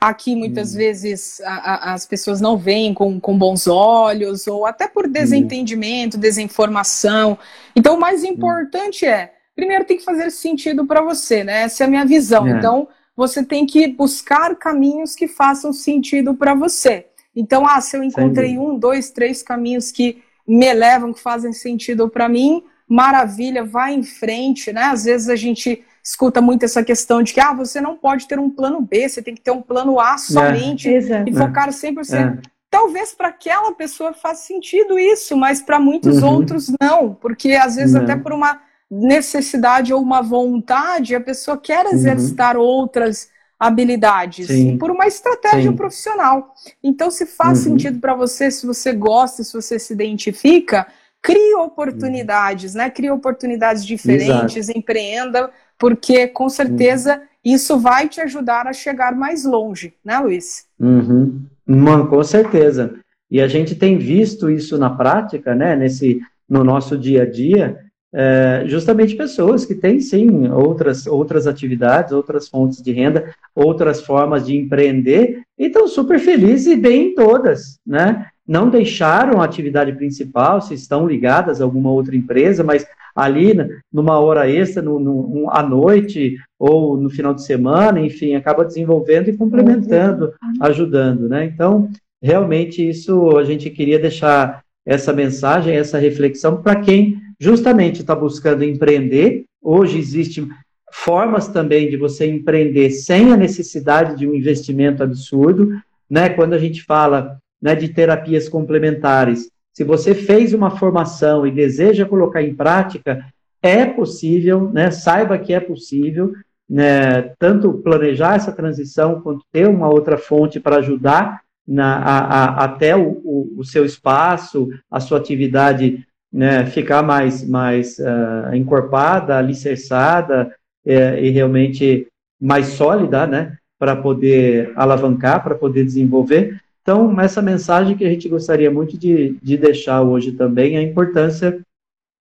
[0.00, 0.78] Aqui, muitas hum.
[0.78, 5.12] vezes, a, a, as pessoas não veem com, com bons olhos, ou até por hum.
[5.12, 6.20] desentendimento, hum.
[6.20, 7.38] desinformação.
[7.76, 8.28] Então, o mais hum.
[8.28, 11.62] importante é, primeiro tem que fazer sentido para você, né?
[11.62, 12.46] Essa é a minha visão.
[12.46, 12.50] É.
[12.50, 17.06] Então, você tem que buscar caminhos que façam sentido para você.
[17.36, 22.08] Então, ah, se eu encontrei um, dois, três caminhos que me elevam, que fazem sentido
[22.08, 24.82] para mim, maravilha, vai em frente, né?
[24.86, 28.40] Às vezes a gente escuta muito essa questão de que ah, você não pode ter
[28.40, 32.14] um plano B, você tem que ter um plano A somente é, e focar 100%.
[32.14, 32.38] É.
[32.68, 36.34] Talvez para aquela pessoa faça sentido isso, mas para muitos uhum.
[36.34, 38.02] outros não, porque às vezes não.
[38.02, 38.60] até por uma
[38.90, 41.92] necessidade ou uma vontade, a pessoa quer uhum.
[41.92, 42.62] exercitar uhum.
[42.62, 43.28] outras
[43.58, 44.78] habilidades Sim.
[44.78, 45.76] por uma estratégia Sim.
[45.76, 46.54] profissional.
[46.82, 47.72] Então, se faz uhum.
[47.72, 50.88] sentido para você, se você gosta, se você se identifica,
[51.22, 52.90] crie oportunidades, né?
[52.90, 54.78] Crie oportunidades diferentes, Exato.
[54.78, 57.22] empreenda, porque com certeza uhum.
[57.44, 60.66] isso vai te ajudar a chegar mais longe, né, Luiz?
[60.78, 61.42] Uhum.
[61.66, 62.94] Uma, com certeza.
[63.30, 67.78] E a gente tem visto isso na prática, né, nesse, no nosso dia a dia,
[68.12, 74.44] é, justamente pessoas que têm, sim, outras, outras atividades, outras fontes de renda, outras formas
[74.44, 78.26] de empreender, e estão super felizes e bem em todas, né?
[78.50, 82.84] Não deixaram a atividade principal, se estão ligadas a alguma outra empresa, mas
[83.14, 83.56] ali
[83.92, 89.28] numa hora extra, no, no, à noite ou no final de semana, enfim, acaba desenvolvendo
[89.28, 90.66] e complementando, uhum.
[90.66, 91.44] ajudando, né?
[91.44, 91.88] Então,
[92.20, 98.64] realmente isso a gente queria deixar essa mensagem, essa reflexão para quem justamente está buscando
[98.64, 99.44] empreender.
[99.62, 100.48] Hoje existem
[100.90, 105.70] formas também de você empreender sem a necessidade de um investimento absurdo,
[106.10, 106.30] né?
[106.30, 112.04] Quando a gente fala né, de terapias complementares, se você fez uma formação e deseja
[112.04, 113.24] colocar em prática,
[113.62, 114.90] é possível, né?
[114.90, 116.32] Saiba que é possível,
[116.68, 117.22] né?
[117.38, 122.96] Tanto planejar essa transição quanto ter uma outra fonte para ajudar na, a, a, até
[122.96, 130.54] o, o, o, seu espaço, a sua atividade né, ficar mais, mais uh, encorpada, alicerçada
[130.84, 132.06] é, e realmente
[132.40, 133.56] mais sólida, né?
[133.78, 136.60] Para poder alavancar, para poder desenvolver.
[136.82, 140.82] Então, essa mensagem que a gente gostaria muito de, de deixar hoje também é a
[140.82, 141.60] importância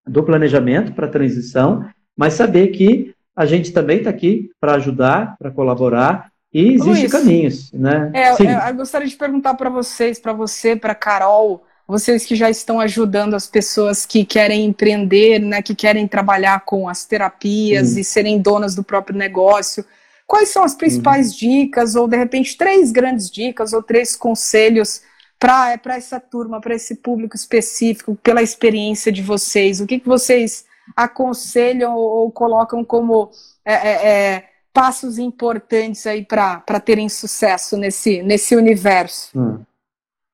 [0.05, 1.86] do planejamento para a transição,
[2.18, 7.72] mas saber que a gente também está aqui para ajudar, para colaborar, E existem caminhos,
[7.72, 8.12] né?
[8.14, 12.49] É, é, eu gostaria de perguntar para vocês, para você, para Carol, vocês que já
[12.49, 18.03] estão ajudando as pessoas que querem empreender, né, que querem trabalhar com as terapias e
[18.03, 19.86] serem donas do próprio negócio.
[20.30, 21.38] Quais são as principais uhum.
[21.39, 25.01] dicas, ou de repente três grandes dicas, ou três conselhos
[25.39, 29.82] para essa turma, para esse público específico, pela experiência de vocês?
[29.82, 30.65] O que, que vocês
[30.95, 33.32] aconselham ou, colocam como
[33.65, 39.32] é, é, é passos importantes aí para terem sucesso nesse, nesse universo?
[39.36, 39.61] Hum.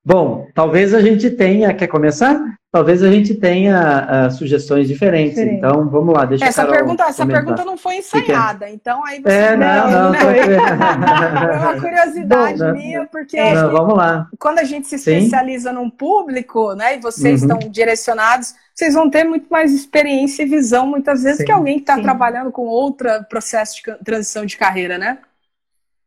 [0.06, 1.74] Bom, talvez a gente tenha.
[1.74, 2.40] Quer começar?
[2.72, 5.36] Talvez a gente tenha uh, sugestões diferentes.
[5.36, 5.58] Diferente.
[5.58, 9.34] Então, vamos lá, deixa essa eu pergunta, Essa pergunta não foi ensaiada, então aí você.
[9.34, 10.40] É, não, não, não foi.
[10.40, 14.28] é uma curiosidade Bom, minha, porque não, vamos lá.
[14.38, 15.76] quando a gente se especializa Sim.
[15.76, 17.48] num público, né, e vocês uhum.
[17.48, 21.46] estão direcionados, vocês vão ter muito mais experiência e visão, muitas vezes, Sim.
[21.46, 25.18] que alguém que está trabalhando com outro processo de transição de carreira, né?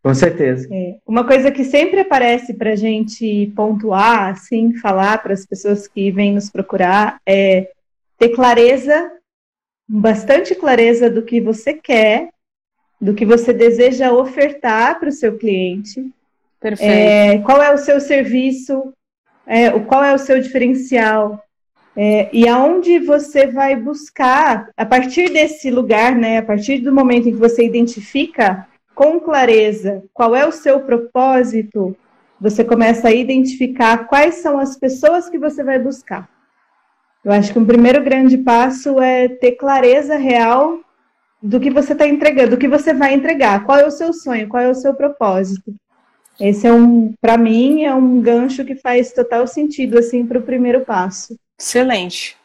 [0.02, 0.68] Com certeza.
[0.72, 0.96] É.
[1.06, 6.10] Uma coisa que sempre aparece para a gente pontuar, assim, falar para as pessoas que
[6.10, 7.70] vêm nos procurar é
[8.16, 9.10] ter clareza,
[9.88, 12.28] bastante clareza do que você quer,
[13.00, 16.10] do que você deseja ofertar para o seu cliente.
[16.60, 16.90] Perfeito.
[16.90, 18.92] É, qual é o seu serviço,
[19.46, 21.42] é, qual é o seu diferencial,
[21.96, 27.28] é, e aonde você vai buscar, a partir desse lugar, né, a partir do momento
[27.28, 28.67] em que você identifica
[28.98, 31.96] com clareza qual é o seu propósito,
[32.40, 36.28] você começa a identificar quais são as pessoas que você vai buscar.
[37.24, 40.80] Eu acho que um primeiro grande passo é ter clareza real
[41.40, 44.48] do que você está entregando, do que você vai entregar, qual é o seu sonho,
[44.48, 45.72] qual é o seu propósito.
[46.40, 50.42] Esse é um, para mim, é um gancho que faz total sentido assim para o
[50.42, 51.38] primeiro passo.
[51.56, 52.36] Excelente.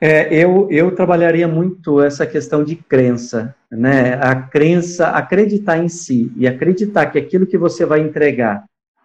[0.00, 4.14] É, eu, eu trabalharia muito essa questão de crença, né?
[4.14, 8.64] A crença, acreditar em si e acreditar que aquilo que você vai entregar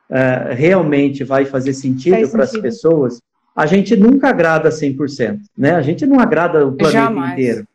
[0.10, 3.20] uh, realmente vai fazer sentido para as pessoas.
[3.56, 5.74] A gente nunca agrada 100%, né?
[5.74, 7.34] A gente não agrada o planeta Jamais.
[7.34, 7.68] inteiro.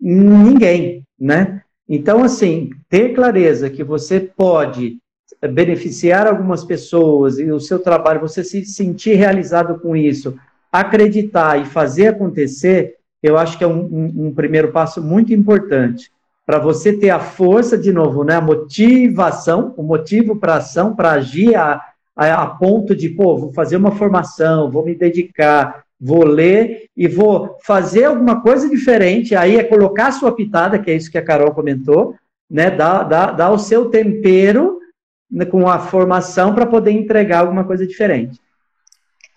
[0.00, 1.62] Ninguém, né?
[1.88, 4.98] Então, assim, ter clareza que você pode
[5.50, 10.36] beneficiar algumas pessoas e o seu trabalho, você se sentir realizado com isso,
[10.80, 16.10] acreditar e fazer acontecer, eu acho que é um, um, um primeiro passo muito importante
[16.48, 21.12] para você ter a força, de novo, né, a motivação, o motivo para ação, para
[21.12, 21.78] agir a,
[22.16, 27.06] a, a, ponto de, pô, vou fazer uma formação, vou me dedicar, vou ler e
[27.06, 31.18] vou fazer alguma coisa diferente, aí é colocar a sua pitada, que é isso que
[31.18, 32.14] a Carol comentou,
[32.50, 34.78] né, dar, dar, dar o seu tempero
[35.30, 38.40] né, com a formação para poder entregar alguma coisa diferente.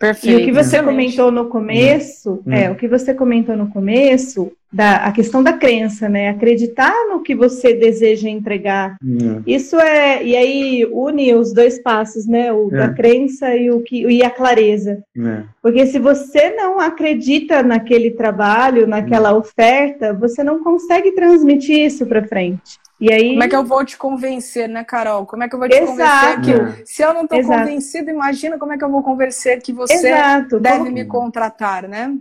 [0.02, 0.39] Perfeito.
[0.39, 2.52] E o que você comentou no começo, hum.
[2.52, 6.30] é, o que você comentou no começo, da, a questão da crença, né?
[6.30, 8.95] Acreditar no que você deseja entregar.
[9.03, 9.41] Hum.
[9.45, 12.53] Isso é, e aí une os dois passos, né?
[12.53, 12.78] O é.
[12.78, 15.03] da crença e, o que, e a clareza.
[15.17, 15.43] É.
[15.61, 19.39] Porque se você não acredita naquele trabalho, naquela hum.
[19.39, 22.80] oferta, você não consegue transmitir isso para frente.
[22.99, 23.30] E aí...
[23.30, 25.26] Como é que eu vou te convencer, né, Carol?
[25.26, 26.36] Como é que eu vou te Exato.
[26.36, 29.74] convencer que se eu não estou convencido, imagina como é que eu vou convencer que
[29.74, 30.59] você Exato.
[30.59, 30.91] deve como...
[30.91, 32.15] me contratar, né?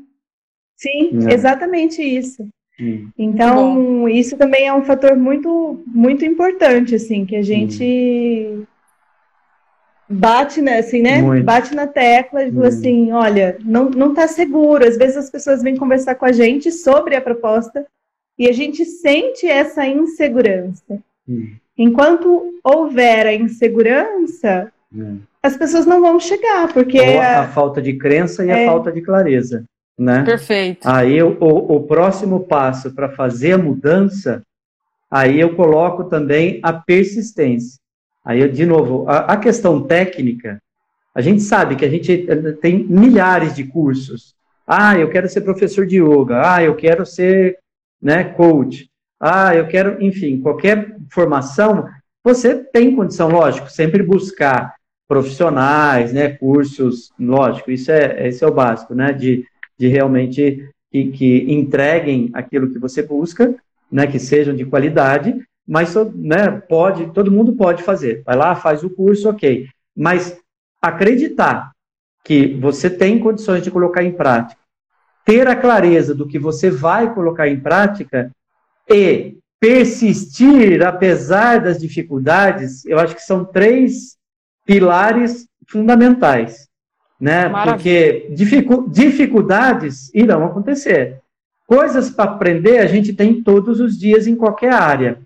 [0.81, 1.35] Sim, é.
[1.35, 2.49] exatamente isso.
[2.81, 3.11] Hum.
[3.19, 8.65] Então, isso também é um fator muito, muito importante, assim, que a gente hum.
[10.09, 11.21] bate, né, assim, né?
[11.21, 11.45] Muito.
[11.45, 12.69] Bate na tecla e fala hum.
[12.69, 14.89] assim, olha, não, não tá seguro.
[14.89, 17.87] Às vezes as pessoas vêm conversar com a gente sobre a proposta
[18.39, 20.99] e a gente sente essa insegurança.
[21.29, 21.53] Hum.
[21.77, 25.19] Enquanto houver a insegurança, hum.
[25.43, 26.99] as pessoas não vão chegar, porque.
[26.99, 28.65] Ou a, a falta de crença e é...
[28.65, 29.67] a falta de clareza.
[30.01, 30.23] Né?
[30.23, 30.89] Perfeito.
[30.89, 34.43] Aí o, o próximo passo para fazer a mudança,
[35.11, 37.79] aí eu coloco também a persistência.
[38.25, 40.59] Aí, de novo, a, a questão técnica,
[41.15, 44.35] a gente sabe que a gente eh, tem milhares de cursos.
[44.67, 46.55] Ah, eu quero ser professor de yoga.
[46.55, 47.59] Ah, eu quero ser
[48.01, 48.89] né, coach.
[49.21, 51.87] Ah, eu quero, enfim, qualquer formação,
[52.25, 54.75] você tem condição, lógico, sempre buscar
[55.07, 59.45] profissionais, né, cursos, lógico, isso é, esse é o básico, né, de,
[59.81, 63.55] de realmente que, que entreguem aquilo que você busca,
[63.91, 65.35] né, que sejam de qualidade,
[65.67, 69.67] mas, né, pode, todo mundo pode fazer, vai lá, faz o curso, ok,
[69.97, 70.39] mas
[70.83, 71.73] acreditar
[72.23, 74.61] que você tem condições de colocar em prática,
[75.25, 78.31] ter a clareza do que você vai colocar em prática
[78.87, 84.19] e persistir apesar das dificuldades, eu acho que são três
[84.67, 86.69] pilares fundamentais,
[87.21, 87.49] né?
[87.49, 87.75] Maravilha.
[87.75, 91.19] Porque dificu dificuldades irão acontecer.
[91.67, 95.19] Coisas para aprender a gente tem todos os dias em qualquer área.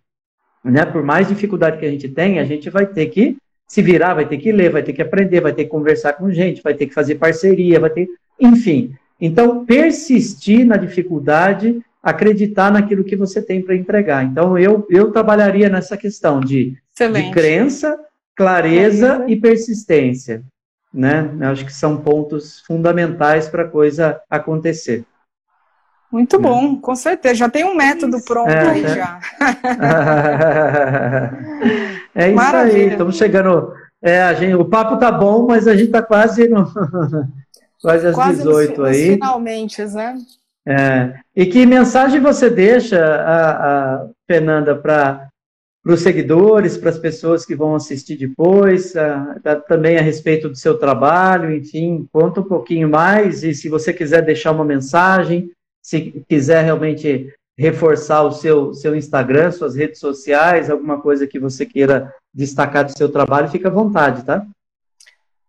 [0.62, 0.84] né?
[0.84, 3.36] Por mais dificuldade que a gente tem, a gente vai ter que
[3.66, 6.30] se virar, vai ter que ler, vai ter que aprender, vai ter que conversar com
[6.30, 8.95] gente, vai ter que fazer parceria, vai ter, enfim.
[9.20, 14.24] Então, persistir na dificuldade, acreditar naquilo que você tem para entregar.
[14.24, 17.99] Então, eu, eu trabalharia nessa questão de, de crença,
[18.36, 20.42] clareza e persistência.
[20.95, 21.28] Né?
[21.51, 25.05] Acho que são pontos fundamentais para a coisa acontecer.
[26.12, 26.49] Muito né?
[26.49, 27.34] bom, com certeza.
[27.34, 28.95] Já tem um método pronto é, aí é.
[28.95, 29.18] já.
[32.14, 32.76] é isso Maravilha.
[32.76, 33.74] aí, estamos chegando.
[34.01, 36.70] É, a gente, o papo tá bom, mas a gente está quase no,
[37.82, 39.14] quase às quase 18 nos, aí.
[39.14, 40.16] Finalmente, né?
[40.66, 41.14] É.
[41.34, 45.28] E que mensagem você deixa, a, a Fernanda, para
[45.93, 50.57] os seguidores, para as pessoas que vão assistir depois, a, a, também a respeito do
[50.57, 55.51] seu trabalho, enfim, conta um pouquinho mais e se você quiser deixar uma mensagem,
[55.82, 61.66] se quiser realmente reforçar o seu, seu Instagram, suas redes sociais, alguma coisa que você
[61.66, 64.45] queira destacar do seu trabalho, fica à vontade, tá?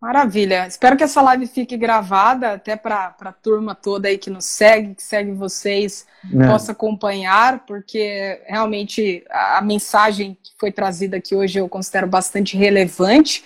[0.02, 0.68] Maravilha.
[0.68, 4.94] Espero que essa live fique gravada até para a turma toda aí que nos segue,
[4.94, 6.48] que segue vocês, é.
[6.48, 12.58] possa acompanhar, porque realmente a, a mensagem que foi trazida aqui hoje eu considero bastante
[12.58, 13.44] relevante,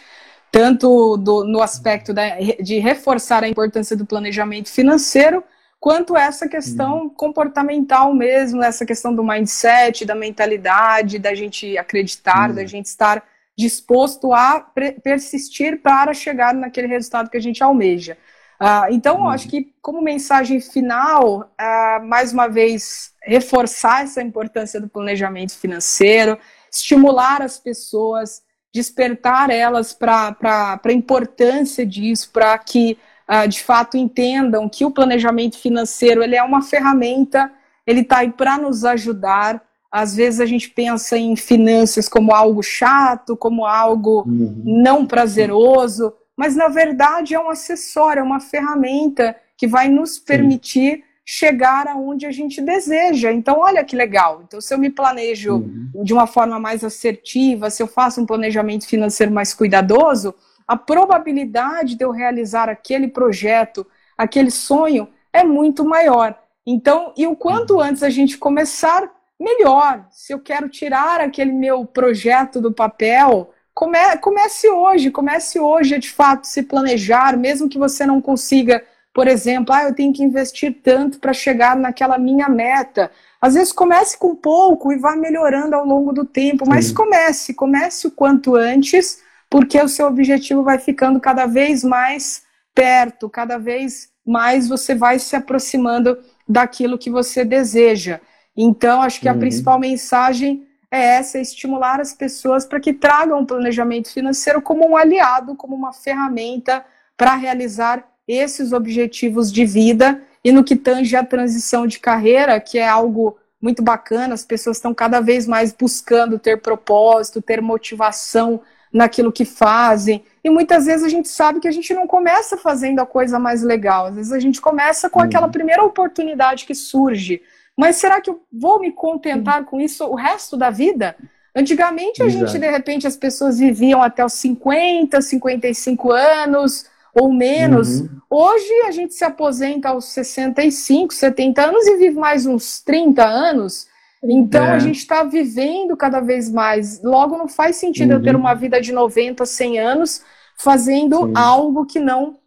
[0.51, 5.43] tanto do, no aspecto da, de reforçar a importância do planejamento financeiro,
[5.79, 7.09] quanto essa questão uhum.
[7.09, 12.55] comportamental mesmo, essa questão do mindset, da mentalidade, da gente acreditar, uhum.
[12.55, 13.23] da gente estar
[13.59, 14.65] disposto a
[15.03, 18.17] persistir para chegar naquele resultado que a gente almeja.
[18.57, 19.29] Uh, então, uhum.
[19.29, 26.37] acho que como mensagem final, uh, mais uma vez, reforçar essa importância do planejamento financeiro,
[26.71, 28.41] estimular as pessoas,
[28.73, 30.37] despertar elas para
[30.81, 32.97] a importância disso, para que
[33.27, 37.51] uh, de fato entendam que o planejamento financeiro ele é uma ferramenta,
[37.85, 39.61] ele está aí para nos ajudar.
[39.91, 44.61] Às vezes a gente pensa em finanças como algo chato, como algo uhum.
[44.63, 50.97] não prazeroso, mas na verdade é um acessório, é uma ferramenta que vai nos permitir
[50.97, 51.03] Sim.
[51.25, 53.33] chegar aonde a gente deseja.
[53.33, 54.41] Então, olha que legal.
[54.47, 56.03] Então, se eu me planejo uhum.
[56.03, 60.33] de uma forma mais assertiva, se eu faço um planejamento financeiro mais cuidadoso,
[60.65, 63.85] a probabilidade de eu realizar aquele projeto,
[64.17, 66.39] aquele sonho, é muito maior.
[66.65, 67.81] Então, e o quanto uhum.
[67.81, 70.05] antes a gente começar, melhor.
[70.11, 75.99] Se eu quero tirar aquele meu projeto do papel, come, comece hoje, comece hoje a
[75.99, 78.83] de fato se planejar, mesmo que você não consiga,
[79.13, 83.09] por exemplo, ah, eu tenho que investir tanto para chegar naquela minha meta.
[83.41, 86.93] Às vezes comece com pouco e vá melhorando ao longo do tempo, mas Sim.
[86.93, 92.43] comece, comece o quanto antes porque o seu objetivo vai ficando cada vez mais
[92.75, 96.17] perto, cada vez mais você vai se aproximando
[96.47, 98.21] daquilo que você deseja.
[98.55, 99.39] Então, acho que a uhum.
[99.39, 104.87] principal mensagem é essa: é estimular as pessoas para que tragam o planejamento financeiro como
[104.87, 106.85] um aliado, como uma ferramenta
[107.15, 112.77] para realizar esses objetivos de vida e no que tange a transição de carreira, que
[112.77, 118.61] é algo muito bacana, as pessoas estão cada vez mais buscando ter propósito, ter motivação
[118.91, 120.23] naquilo que fazem.
[120.43, 123.61] E muitas vezes a gente sabe que a gente não começa fazendo a coisa mais
[123.61, 124.07] legal.
[124.07, 125.25] Às vezes a gente começa com uhum.
[125.25, 127.41] aquela primeira oportunidade que surge.
[127.79, 131.15] Mas será que eu vou me contentar com isso o resto da vida?
[131.55, 132.47] Antigamente a Exato.
[132.47, 138.01] gente, de repente, as pessoas viviam até os 50, 55 anos ou menos.
[138.01, 138.09] Uhum.
[138.29, 143.87] Hoje a gente se aposenta aos 65, 70 anos e vive mais uns 30 anos.
[144.21, 144.71] Então é.
[144.71, 147.01] a gente está vivendo cada vez mais.
[147.01, 148.17] Logo, não faz sentido uhum.
[148.17, 148.41] eu ter uhum.
[148.41, 150.21] uma vida de 90, 100 anos
[150.57, 151.33] fazendo Sim.
[151.33, 152.39] algo que não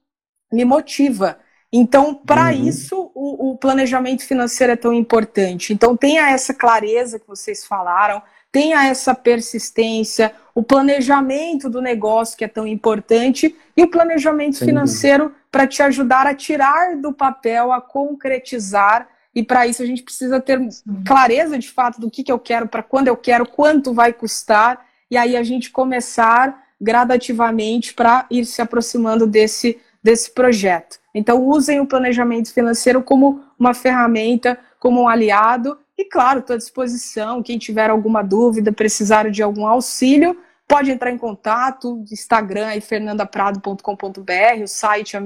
[0.53, 1.39] me motiva.
[1.73, 2.68] Então, para uhum.
[2.68, 5.73] isso, o, o, planejamento financeiro é tão importante.
[5.73, 8.20] Então, tenha essa clareza que vocês falaram,
[8.51, 14.66] tenha essa persistência, o planejamento do negócio que é tão importante e o planejamento Sim.
[14.66, 20.03] financeiro para te ajudar a tirar do papel, a concretizar e para isso a gente
[20.03, 20.61] precisa ter
[21.07, 24.85] clareza de fato do que, que eu quero, para quando eu quero, quanto vai custar,
[25.11, 30.99] e aí a gente começar gradativamente para ir se aproximando desse, desse projeto.
[31.15, 36.59] Então, usem o planejamento financeiro como uma ferramenta, como um aliado, e claro, estou à
[36.59, 37.43] disposição.
[37.43, 40.37] Quem tiver alguma dúvida, precisar de algum auxílio,
[40.67, 42.03] pode entrar em contato.
[42.11, 45.23] Instagram é fernandaprado.com.br, o site é o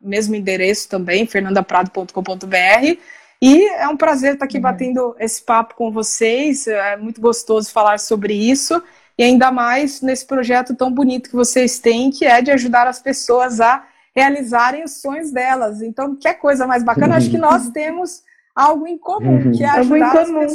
[0.00, 2.98] mesmo endereço também, fernandaprado.com.br.
[3.42, 4.62] E é um prazer estar aqui uhum.
[4.62, 6.66] batendo esse papo com vocês.
[6.66, 8.82] É muito gostoso falar sobre isso.
[9.18, 13.00] E ainda mais nesse projeto tão bonito que vocês têm, que é de ajudar as
[13.00, 15.82] pessoas a realizarem os sonhos delas.
[15.82, 17.16] Então, que coisa mais bacana.
[17.16, 18.22] Acho que nós temos
[18.54, 19.52] algo em comum, uhum.
[19.52, 20.54] que é ajudar as pessoas,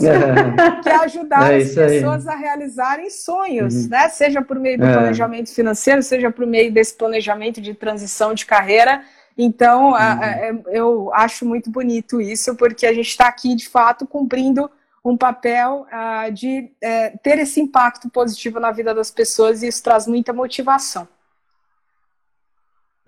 [0.82, 3.90] que é ajudar é as pessoas a realizarem sonhos, uhum.
[3.90, 4.08] né?
[4.08, 4.94] Seja por meio do é.
[4.94, 9.04] planejamento financeiro, seja por meio desse planejamento de transição de carreira.
[9.38, 9.96] Então, uhum.
[9.96, 14.08] a, a, é, eu acho muito bonito isso, porque a gente está aqui, de fato,
[14.08, 14.70] cumprindo
[15.04, 19.84] um papel uh, de uh, ter esse impacto positivo na vida das pessoas e isso
[19.84, 21.08] traz muita motivação.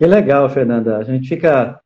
[0.02, 0.96] Que legal, Fernanda.
[0.96, 1.78] A gente fica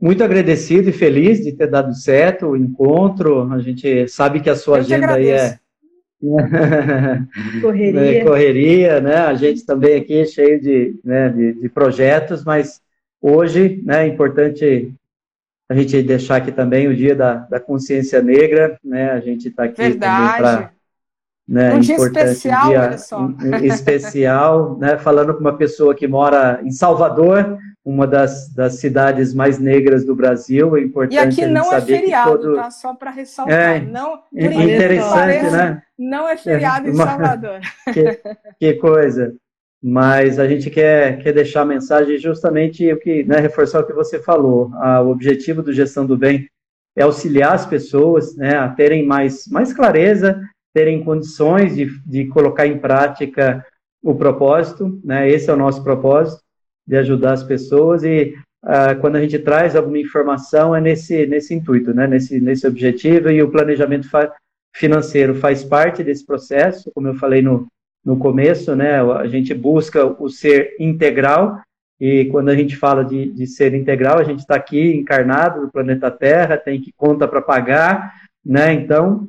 [0.00, 3.52] muito agradecido e feliz de ter dado certo o encontro.
[3.52, 5.58] A gente sabe que a sua Eu agenda aí é
[7.60, 8.00] correria.
[8.00, 9.16] É, correria, né?
[9.16, 12.80] A gente também aqui cheio de, né, de, de projetos, mas
[13.20, 14.90] hoje né, é importante
[15.68, 19.10] a gente deixar aqui também o dia da, da consciência negra, né?
[19.10, 19.98] A gente está aqui Verdade.
[19.98, 20.73] também para
[21.46, 23.30] né, um dia especial, dia olha só.
[23.62, 29.58] especial, né, falando com uma pessoa que mora em Salvador, uma das, das cidades mais
[29.58, 32.54] negras do Brasil, é importante E aqui não é feriado, todo...
[32.54, 32.70] tá?
[32.70, 33.76] Só para ressaltar.
[33.76, 35.82] É, não, é interessante, né?
[35.98, 37.60] Não é feriado é, em Salvador.
[37.92, 38.20] Que,
[38.58, 39.34] que, coisa.
[39.82, 43.92] Mas a gente quer, quer deixar a mensagem justamente o que, né, reforçar o que
[43.92, 44.70] você falou.
[44.76, 46.48] Ah, o objetivo do Gestão do Bem
[46.96, 50.40] é auxiliar as pessoas né, a terem mais, mais clareza
[50.74, 53.64] terem condições de, de colocar em prática
[54.02, 55.30] o propósito, né?
[55.30, 56.42] Esse é o nosso propósito,
[56.86, 61.54] de ajudar as pessoas e uh, quando a gente traz alguma informação é nesse, nesse
[61.54, 62.06] intuito, né?
[62.06, 64.30] Nesse, nesse objetivo e o planejamento fa
[64.76, 67.68] financeiro faz parte desse processo, como eu falei no,
[68.04, 69.00] no começo, né?
[69.00, 71.60] A gente busca o ser integral
[72.00, 75.70] e quando a gente fala de, de ser integral, a gente está aqui encarnado no
[75.70, 78.12] planeta Terra, tem que conta para pagar,
[78.44, 78.72] né?
[78.72, 79.28] Então,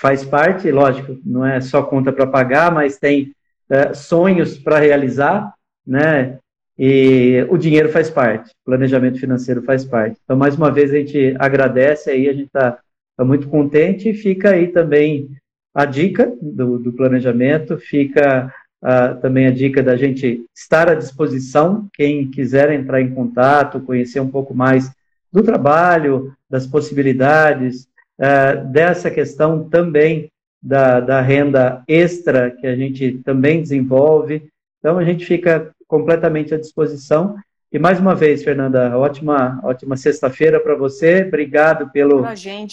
[0.00, 3.32] faz parte, lógico, não é só conta para pagar, mas tem
[3.68, 5.52] é, sonhos para realizar,
[5.86, 6.38] né?
[6.78, 10.16] E o dinheiro faz parte, planejamento financeiro faz parte.
[10.22, 12.78] Então, mais uma vez, a gente agradece aí, a gente está
[13.16, 15.28] tá muito contente e fica aí também
[15.74, 21.88] a dica do, do planejamento, fica uh, também a dica da gente estar à disposição,
[21.92, 24.88] quem quiser entrar em contato, conhecer um pouco mais
[25.32, 27.87] do trabalho, das possibilidades,
[28.18, 30.30] uh, dessa questão também
[30.62, 34.48] da, da renda extra que a gente também desenvolve.
[34.78, 37.36] Então, a gente fica completamente à disposição.
[37.70, 41.24] E mais uma vez, Fernanda, ótima, ótima sexta-feira para você.
[41.28, 42.24] Obrigado pelo,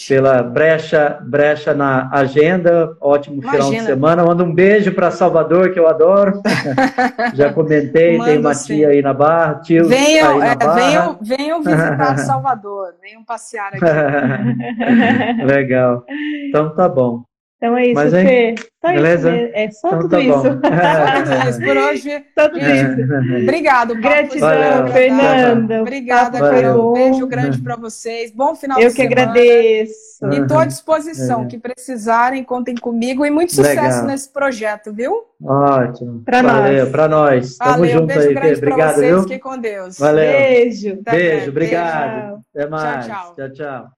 [0.08, 2.96] pela brecha, brecha na agenda.
[2.98, 3.64] Ótimo Imagina.
[3.64, 4.24] final de semana.
[4.24, 6.40] Manda um beijo para Salvador, que eu adoro.
[7.34, 10.74] Já comentei, tem uma tia aí na Barra, tio venham, aí na é.
[10.74, 13.84] Venham, venham visitar Salvador, venham passear aqui.
[15.44, 16.06] Legal.
[16.48, 17.22] Então tá bom.
[17.56, 18.54] Então é isso, Mas, Fê.
[18.84, 19.34] Só beleza?
[19.34, 20.46] Isso, é só então, tudo tá isso.
[21.48, 21.60] isso.
[21.64, 23.42] Por hoje, só tudo isso.
[23.42, 23.94] Obrigado.
[23.94, 24.92] Gratidão, Valeu.
[24.92, 25.80] Fernanda.
[25.80, 26.90] Obrigada, Carol.
[26.90, 28.30] Um beijo grande para vocês.
[28.30, 29.12] Bom final Eu de semana.
[29.12, 30.26] Eu que agradeço.
[30.30, 31.44] E estou à disposição.
[31.44, 31.46] É.
[31.46, 33.24] Que precisarem, contem comigo.
[33.24, 34.04] E muito sucesso Legal.
[34.04, 35.24] nesse projeto, viu?
[35.42, 36.22] Ótimo.
[36.24, 36.88] Para nós.
[36.90, 37.56] Para nós.
[37.56, 39.08] Tamo Valeu, junto beijo aí, grande Obrigado, vocês.
[39.08, 39.22] Viu?
[39.22, 39.98] Fiquem com Deus.
[39.98, 40.30] Valeu.
[40.30, 40.98] Beijo.
[41.02, 42.22] Beijo, obrigado.
[42.22, 42.42] Beijo.
[42.54, 43.06] Até mais.
[43.06, 43.34] tchau.
[43.34, 43.52] tchau.
[43.52, 43.95] tchau.